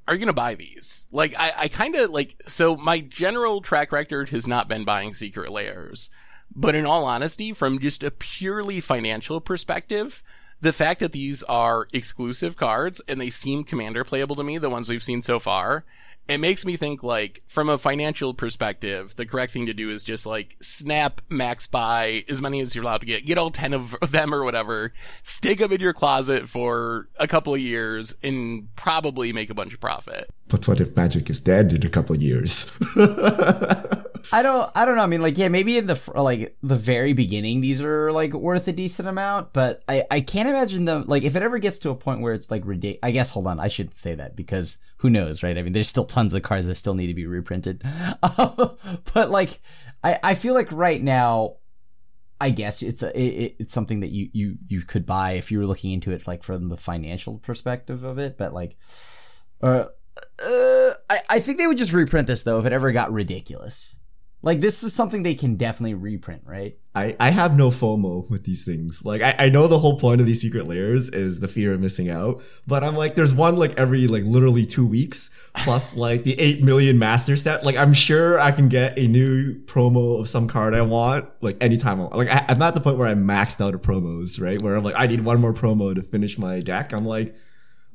[0.07, 1.07] are you gonna buy these?
[1.11, 2.35] Like, I, I kind of like.
[2.45, 6.09] So, my general track record has not been buying secret lairs,
[6.55, 10.23] but in all honesty, from just a purely financial perspective.
[10.59, 14.69] The fact that these are exclusive cards and they seem commander playable to me, the
[14.69, 15.85] ones we've seen so far,
[16.27, 20.03] it makes me think like from a financial perspective, the correct thing to do is
[20.03, 23.73] just like snap max buy as many as you're allowed to get, get all 10
[23.73, 24.93] of them or whatever,
[25.23, 29.73] stick them in your closet for a couple of years and probably make a bunch
[29.73, 30.29] of profit.
[30.47, 32.77] But what if Magic is dead in a couple of years?
[34.31, 35.03] I don't, I don't know.
[35.03, 38.67] I mean, like, yeah, maybe in the like the very beginning, these are like worth
[38.67, 41.89] a decent amount, but I, I can't imagine them like if it ever gets to
[41.89, 42.99] a point where it's like ridiculous.
[43.03, 45.57] I guess hold on, I shouldn't say that because who knows, right?
[45.57, 47.83] I mean, there's still tons of cards that still need to be reprinted,
[48.21, 49.59] but like,
[50.03, 51.57] I, I feel like right now,
[52.39, 55.59] I guess it's a, it, it's something that you you you could buy if you
[55.59, 58.77] were looking into it like from the financial perspective of it, but like,
[59.61, 59.85] uh.
[60.39, 63.99] Uh, I, I think they would just reprint this though if it ever got ridiculous.
[64.43, 66.77] Like this is something they can definitely reprint, right?
[66.93, 69.03] I, I have no FOMO with these things.
[69.03, 71.79] Like I, I know the whole point of these secret lairs is the fear of
[71.79, 76.23] missing out, but I'm like, there's one like every like literally two weeks, plus like
[76.23, 77.63] the eight million master set.
[77.63, 81.57] Like I'm sure I can get a new promo of some card I want like
[81.61, 81.99] anytime.
[81.99, 82.15] I want.
[82.15, 84.61] Like I, I'm not at the point where I'm maxed out of promos, right?
[84.61, 86.93] Where I'm like, I need one more promo to finish my deck.
[86.93, 87.35] I'm like,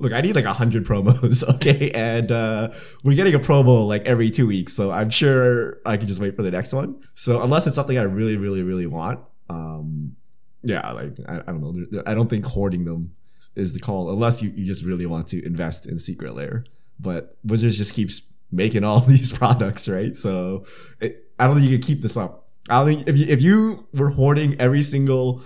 [0.03, 1.90] look, I need like a hundred promos, okay?
[1.92, 2.70] And uh,
[3.05, 6.36] we're getting a promo like every two weeks, so I'm sure I can just wait
[6.36, 7.00] for the next one.
[7.14, 10.16] So unless it's something I really, really, really want, um,
[10.62, 12.03] yeah, like I, I don't know.
[12.05, 13.14] I don't think hoarding them
[13.55, 16.64] is the call, unless you, you just really want to invest in Secret Lair.
[16.98, 20.16] But Wizards just keeps making all these products, right?
[20.16, 20.64] So
[21.00, 22.48] it, I don't think you can keep this up.
[22.68, 25.42] I don't think if you if you were hoarding every single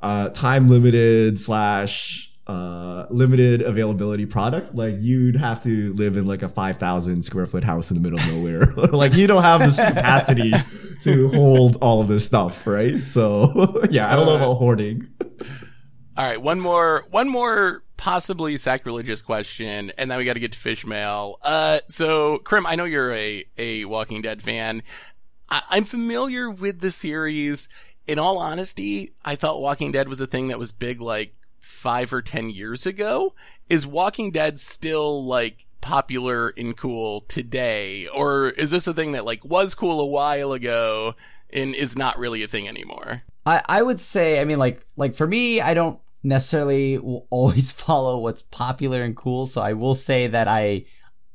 [0.00, 6.42] uh, time limited slash uh, limited availability product, like you'd have to live in like
[6.42, 8.66] a 5,000 square foot house in the middle of nowhere.
[8.92, 10.52] like you don't have this capacity
[11.02, 12.94] to hold all of this stuff, right?
[12.94, 15.08] So yeah, I don't know about hoarding.
[16.16, 20.52] All right, one more, one more possibly sacrilegious question, and then we got to get
[20.52, 21.36] to fish mail.
[21.42, 24.82] Uh, so Krim, I know you're a a Walking Dead fan.
[25.48, 27.68] I- I'm familiar with the series.
[28.06, 31.32] In all honesty, I thought Walking Dead was a thing that was big like
[31.80, 33.34] five or ten years ago.
[33.68, 38.06] Is Walking Dead still like popular and cool today?
[38.06, 41.14] Or is this a thing that like was cool a while ago
[41.52, 43.22] and is not really a thing anymore?
[43.46, 48.18] I, I would say, I mean, like, like for me, I don't necessarily always follow
[48.18, 49.46] what's popular and cool.
[49.46, 50.84] So I will say that I,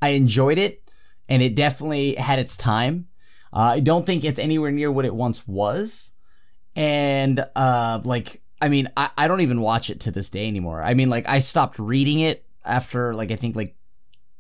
[0.02, 0.82] I enjoyed it
[1.28, 3.08] and it definitely had its time.
[3.52, 6.14] Uh, I don't think it's anywhere near what it once was.
[6.76, 10.82] And, uh, like, I mean, I, I don't even watch it to this day anymore.
[10.82, 13.76] I mean, like, I stopped reading it after, like, I think, like,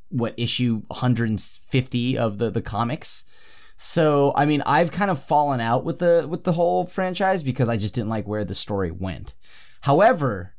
[0.09, 3.73] what issue 150 of the, the comics.
[3.77, 7.69] So, I mean, I've kind of fallen out with the, with the whole franchise because
[7.69, 9.35] I just didn't like where the story went.
[9.81, 10.54] However,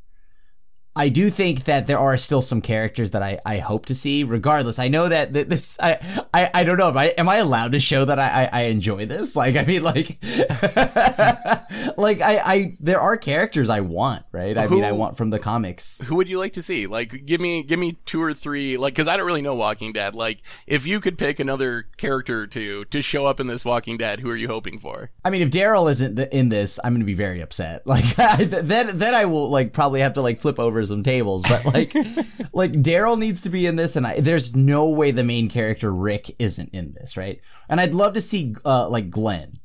[0.96, 4.24] I do think that there are still some characters that I, I hope to see.
[4.24, 5.98] Regardless, I know that this I,
[6.32, 6.88] I I don't know.
[6.88, 9.36] Am I am I allowed to show that I, I, I enjoy this?
[9.36, 10.18] Like I mean, like
[11.96, 14.56] like I, I there are characters I want, right?
[14.56, 16.00] I mean, I want from the comics.
[16.06, 16.86] Who would you like to see?
[16.86, 19.92] Like, give me, give me two or three, like, cause I don't really know Walking
[19.92, 20.14] Dead.
[20.14, 23.96] Like, if you could pick another character or two to show up in this Walking
[23.96, 25.10] Dead, who are you hoping for?
[25.24, 27.82] I mean, if Daryl isn't in this, I'm going to be very upset.
[27.96, 28.04] Like
[28.38, 31.42] then then I will like probably have to like flip over some tables.
[31.42, 31.94] But like
[32.52, 35.92] like Daryl needs to be in this, and I, there's no way the main character
[35.92, 37.40] Rick isn't in this, right?
[37.68, 39.58] And I'd love to see uh, like Glenn.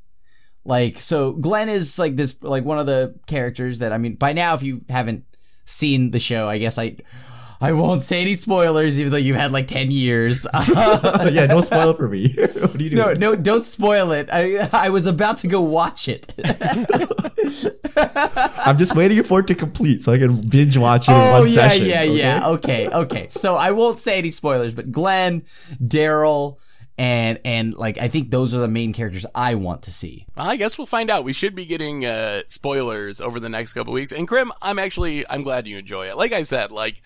[0.64, 4.16] Like so, Glenn is like this like one of the characters that I mean.
[4.16, 5.26] By now, if you haven't
[5.66, 6.98] seen the show, I guess I.
[7.62, 10.48] I won't say any spoilers, even though you've had like ten years.
[10.68, 12.34] yeah, don't spoil it for me.
[12.36, 13.20] what are you doing?
[13.20, 14.30] No, no, don't spoil it.
[14.32, 16.34] I I was about to go watch it.
[18.66, 21.42] I'm just waiting for it to complete so I can binge watch it in oh
[21.42, 21.86] one yeah, session.
[21.86, 22.18] yeah, okay?
[22.18, 22.48] yeah.
[22.48, 23.28] Okay, okay.
[23.30, 26.60] So I won't say any spoilers, but Glenn, Daryl,
[27.02, 30.28] and and like I think those are the main characters I want to see.
[30.38, 31.24] Well, I guess we'll find out.
[31.24, 34.12] We should be getting uh, spoilers over the next couple weeks.
[34.12, 36.16] And Krim, I'm actually I'm glad you enjoy it.
[36.16, 37.02] Like I said, like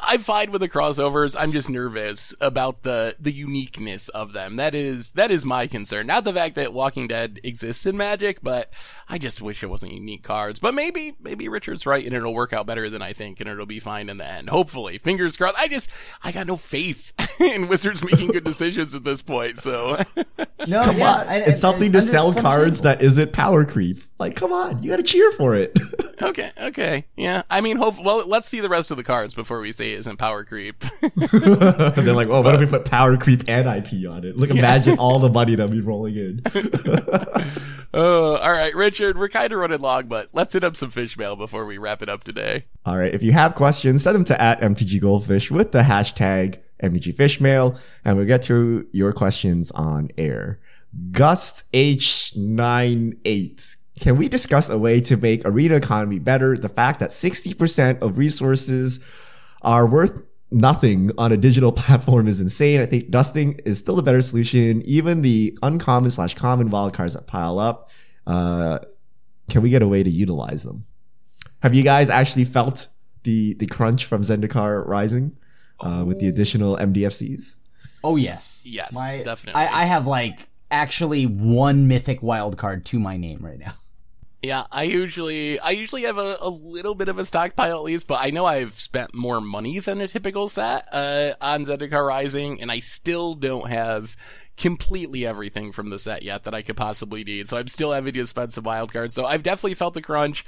[0.00, 1.34] I'm fine with the crossovers.
[1.36, 4.54] I'm just nervous about the the uniqueness of them.
[4.54, 6.06] That is that is my concern.
[6.06, 8.70] Not the fact that Walking Dead exists in Magic, but
[9.08, 10.60] I just wish it wasn't unique cards.
[10.60, 13.66] But maybe maybe Richard's right and it'll work out better than I think and it'll
[13.66, 14.48] be fine in the end.
[14.48, 15.56] Hopefully, fingers crossed.
[15.58, 15.90] I just
[16.22, 19.56] I got no faith in Wizards making good decisions at this point.
[19.56, 19.96] So
[20.68, 23.98] No, Come yeah, on, and- it's something and to sell cards that isn't power creep.
[24.18, 25.76] Like, come on, you got to cheer for it.
[26.22, 27.42] okay, okay, yeah.
[27.50, 28.02] I mean, hope.
[28.02, 30.78] Well, let's see the rest of the cards before we say it isn't power creep.
[31.00, 34.36] They're like, well, oh, what if we put power creep and IP on it?
[34.36, 36.42] Look, imagine all the money that we rolling in.
[37.92, 39.18] Oh, all right, Richard.
[39.18, 42.02] We're kind of running long, but let's hit up some fish mail before we wrap
[42.02, 42.64] it up today.
[42.84, 43.14] All right.
[43.14, 46.58] If you have questions, send them to at MTG Goldfish with the hashtag
[46.90, 50.60] MTG Fishmail, and we'll get to your questions on air.
[51.10, 53.76] Gust H98.
[54.00, 56.56] Can we discuss a way to make arena economy better?
[56.56, 59.04] The fact that 60% of resources
[59.62, 60.20] are worth
[60.50, 62.80] nothing on a digital platform is insane.
[62.80, 64.82] I think dusting is still the better solution.
[64.82, 67.90] Even the uncommon slash common wildcards that pile up,
[68.26, 68.78] uh,
[69.48, 70.86] can we get a way to utilize them?
[71.62, 72.88] Have you guys actually felt
[73.22, 75.36] the the crunch from Zendikar Rising
[75.84, 77.54] uh, with the additional MDFCs?
[78.02, 79.62] Oh yes, Yes, My- definitely.
[79.62, 83.74] I, I have like actually one mythic wild card to my name right now.
[84.42, 88.06] Yeah, I usually I usually have a, a little bit of a stockpile at least,
[88.06, 92.60] but I know I've spent more money than a typical set uh, on Zendikar Rising,
[92.60, 94.16] and I still don't have
[94.58, 97.48] completely everything from the set yet that I could possibly need.
[97.48, 99.14] So I'm still having to spend some wild cards.
[99.14, 100.44] So I've definitely felt the crunch.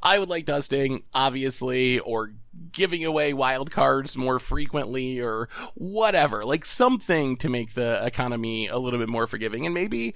[0.00, 2.34] I would like dusting, obviously, or
[2.72, 6.44] giving away wild cards more frequently or whatever.
[6.44, 9.64] Like something to make the economy a little bit more forgiving.
[9.64, 10.14] And maybe,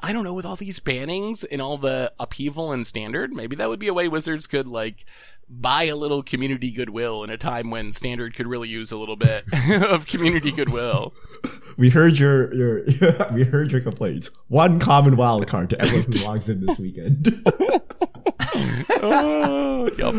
[0.00, 3.68] I don't know, with all these bannings and all the upheaval and standard, maybe that
[3.68, 5.04] would be a way Wizards could like
[5.50, 9.16] buy a little community goodwill in a time when standard could really use a little
[9.16, 9.44] bit
[9.88, 11.14] of community goodwill.
[11.76, 12.84] We heard your your
[13.32, 14.30] we heard your complaints.
[14.48, 17.44] One common wild card to everyone who logs in this weekend.
[19.02, 20.14] oh, yep.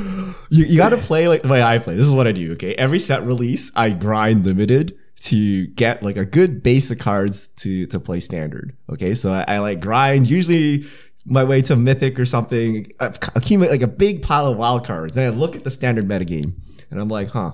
[0.50, 1.96] you you got to play like the way I play.
[1.96, 2.54] This is what I do.
[2.54, 7.48] Okay, every set release, I grind limited to get like a good base of cards
[7.48, 8.76] to to play standard.
[8.90, 10.86] Okay, so I, I like grind usually
[11.26, 12.92] my way to mythic or something.
[13.00, 15.16] I accumulate like a big pile of wild cards.
[15.16, 16.54] Then I look at the standard metagame
[16.90, 17.54] and I'm like, huh,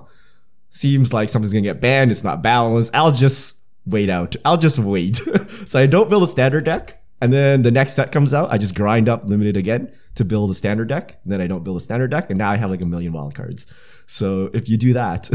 [0.70, 2.10] seems like something's gonna get banned.
[2.10, 2.94] It's not balanced.
[2.94, 4.36] I'll just wait out.
[4.44, 5.16] I'll just wait.
[5.66, 7.02] so I don't build a standard deck.
[7.20, 10.50] And then the next set comes out, I just grind up limited again to build
[10.50, 11.18] a standard deck.
[11.24, 13.12] And then I don't build a standard deck, and now I have like a million
[13.12, 13.72] wild cards.
[14.06, 15.30] So if you do that,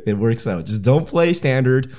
[0.06, 0.66] it works out.
[0.66, 1.92] Just don't play standard.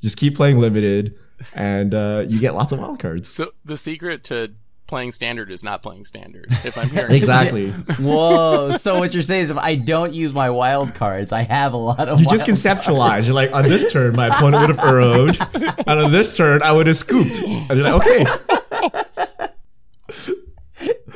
[0.00, 1.18] Just keep playing limited,
[1.54, 3.28] and uh, you get lots of wild cards.
[3.28, 4.52] So the secret to
[4.90, 7.70] playing standard is not playing standard, if I'm hearing Exactly.
[8.00, 8.72] Whoa!
[8.72, 11.78] so what you're saying is, if I don't use my wild cards, I have a
[11.78, 12.18] lot of.
[12.18, 13.26] You just wild conceptualize.
[13.26, 15.38] You're like, on this turn, my opponent would have burrowed,
[15.86, 17.40] and on this turn, I would have scooped.
[17.42, 18.24] And you're like, okay,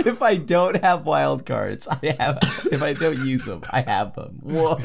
[0.07, 2.39] if I don't have wild cards, I have.
[2.71, 4.41] If I don't use them, I have them.
[4.43, 4.77] Whoa!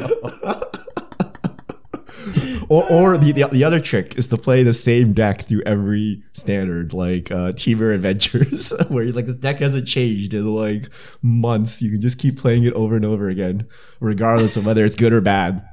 [2.70, 6.22] Or, or the, the the other trick is to play the same deck through every
[6.34, 10.86] standard, like uh, Temur Adventures, where like this deck hasn't changed in like
[11.24, 11.82] months.
[11.82, 13.68] You can just keep playing it over and over again,
[14.00, 15.66] regardless of whether it's good or bad.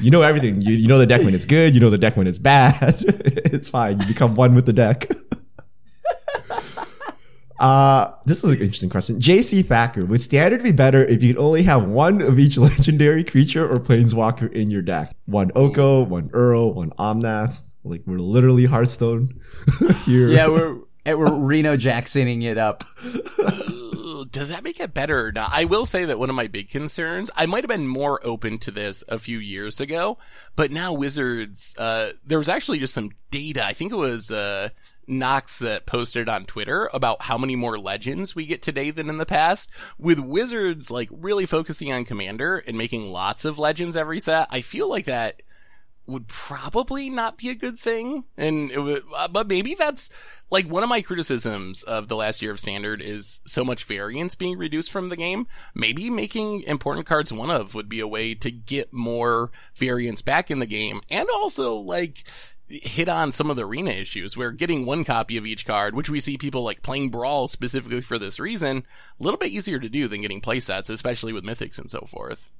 [0.00, 0.62] You know everything.
[0.62, 1.74] You, you know the deck when it's good.
[1.74, 2.76] You know the deck when it's bad.
[3.06, 4.00] it's fine.
[4.00, 5.08] You become one with the deck.
[7.58, 9.20] Uh, this is an interesting question.
[9.20, 13.24] JC Thacker, would standard be better if you could only have one of each legendary
[13.24, 15.16] creature or planeswalker in your deck?
[15.26, 17.60] One Oko, one Uro, one Omnath.
[17.84, 19.40] Like we're literally Hearthstone
[20.04, 20.28] here.
[20.28, 22.84] Yeah, we're we're Reno Jacksoning it up.
[24.30, 25.50] Does that make it better or not?
[25.52, 28.58] I will say that one of my big concerns, I might have been more open
[28.58, 30.18] to this a few years ago,
[30.54, 33.64] but now Wizards, uh, there was actually just some data.
[33.64, 34.68] I think it was, uh,
[35.08, 39.18] Knox that posted on Twitter about how many more legends we get today than in
[39.18, 39.72] the past.
[39.98, 44.60] With Wizards, like, really focusing on Commander and making lots of legends every set, I
[44.60, 45.42] feel like that
[46.08, 48.24] would probably not be a good thing.
[48.36, 50.10] And it would, uh, but maybe that's
[50.50, 54.34] like one of my criticisms of the last year of standard is so much variance
[54.34, 55.46] being reduced from the game.
[55.74, 60.50] Maybe making important cards one of would be a way to get more variance back
[60.50, 62.24] in the game and also like
[62.68, 66.10] hit on some of the arena issues where getting one copy of each card, which
[66.10, 69.88] we see people like playing Brawl specifically for this reason, a little bit easier to
[69.88, 72.50] do than getting playsets, especially with mythics and so forth.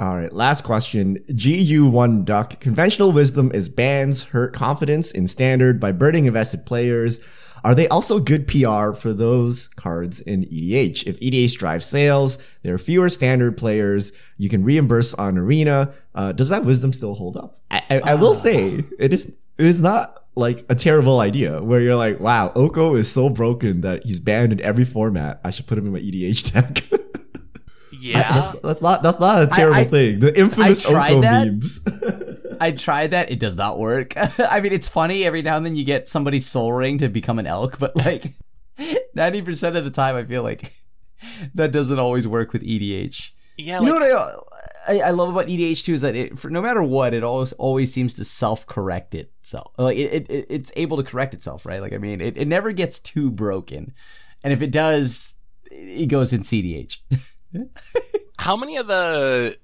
[0.00, 1.16] All right, last question.
[1.30, 2.60] GU1 Duck.
[2.60, 7.18] Conventional wisdom is bans hurt confidence in standard by burning invested players.
[7.64, 11.06] Are they also good PR for those cards in EDH?
[11.06, 14.12] If EDH drives sales, there are fewer standard players.
[14.36, 15.92] You can reimburse on arena.
[16.14, 17.60] Uh, does that wisdom still hold up?
[17.70, 19.36] I, I, I will say it is.
[19.58, 23.80] It is not like a terrible idea where you're like, wow, Oko is so broken
[23.80, 25.40] that he's banned in every format.
[25.42, 26.84] I should put him in my EDH deck.
[28.00, 28.22] Yeah.
[28.22, 30.20] that's, that's not that's not a terrible I- thing.
[30.20, 31.46] The infamous I tried Oko that.
[31.46, 31.80] memes.
[32.60, 33.30] I tried that.
[33.30, 34.14] It does not work.
[34.38, 37.38] I mean, it's funny every now and then you get somebody's Sol Ring to become
[37.38, 38.24] an elk, but like
[39.16, 40.72] 90% of the time, I feel like
[41.54, 43.32] that doesn't always work with EDH.
[43.56, 46.48] Yeah, you know what I, I, I love about EDH too is that it, for,
[46.48, 49.72] no matter what, it always always seems to self correct itself.
[49.76, 51.80] Like it, it, it's able to correct itself, right?
[51.80, 53.94] Like I mean, it, it never gets too broken,
[54.44, 55.36] and if it does,
[55.72, 56.98] it goes in CDH.
[58.38, 59.56] How many of the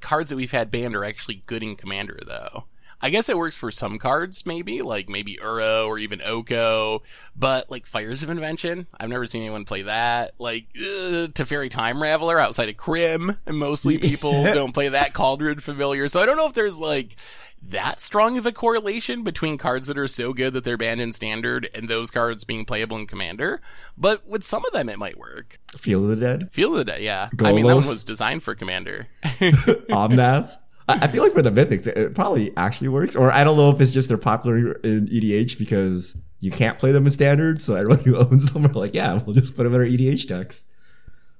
[0.00, 2.66] cards that we've had banned are actually good in Commander, though?
[3.02, 7.02] I guess it works for some cards, maybe, like maybe Uro or even Oko,
[7.34, 10.32] but like Fires of Invention, I've never seen anyone play that.
[10.38, 15.58] Like, uh, Teferi Time Raveler outside of Krim, and mostly people don't play that Cauldron
[15.58, 17.16] Familiar, so I don't know if there's like
[17.62, 21.12] that strong of a correlation between cards that are so good that they're banned in
[21.12, 23.60] Standard and those cards being playable in Commander,
[23.96, 25.58] but with some of them it might work.
[25.76, 27.30] Field of the Dead, Feel the day, yeah.
[27.40, 29.08] I mean, that one was designed for Commander.
[29.24, 30.56] Omnath.
[30.88, 33.14] I I feel like for the mythics, it- it probably actually works.
[33.16, 36.92] Or I don't know if it's just they're popular in EDH because you can't play
[36.92, 37.62] them in standard.
[37.62, 40.26] So everyone who owns them are like, yeah, we'll just put them in our EDH
[40.28, 40.68] decks.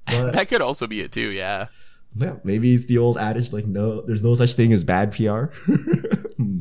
[0.07, 1.67] But That could also be it too, yeah.
[2.17, 5.45] yeah, maybe it's the old adage like, no, there's no such thing as bad PR.
[6.37, 6.61] Hmm.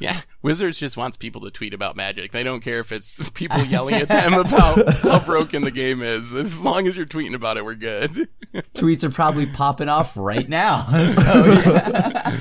[0.00, 2.30] Yeah, Wizards just wants people to tweet about Magic.
[2.30, 6.32] They don't care if it's people yelling at them about how broken the game is.
[6.32, 8.10] As long as you're tweeting about it, we're good.
[8.74, 10.78] Tweets are probably popping off right now.
[10.78, 12.38] So yeah.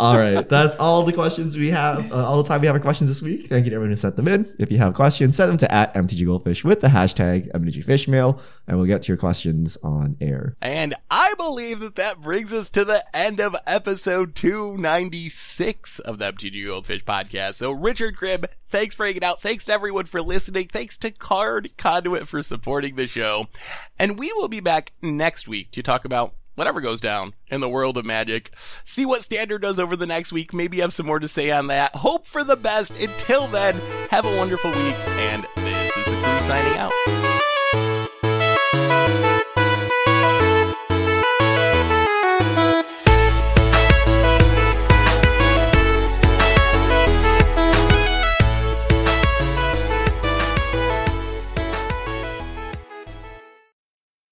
[0.00, 2.10] all right, that's all the questions we have.
[2.12, 3.46] Uh, all the time we have for questions this week.
[3.46, 4.52] Thank you to everyone who sent them in.
[4.58, 8.86] If you have questions, send them to at MTGGoldfish with the hashtag MTGFishmail, and we'll
[8.86, 10.56] get to your questions on air.
[10.60, 16.32] And I believe that that brings us to the end of episode 296 of the
[16.32, 17.54] MTG Goldfish podcast.
[17.54, 19.40] So Richard Grimm, thanks for hanging out.
[19.40, 20.68] Thanks to everyone for listening.
[20.68, 23.46] Thanks to Card Conduit for supporting the show.
[23.98, 27.68] And we will be back next week to talk about whatever goes down in the
[27.68, 28.50] world of magic.
[28.56, 30.52] See what Standard does over the next week.
[30.52, 31.94] Maybe have some more to say on that.
[31.94, 33.00] Hope for the best.
[33.00, 33.80] Until then,
[34.10, 34.96] have a wonderful week.
[35.06, 36.92] And this is the crew signing out.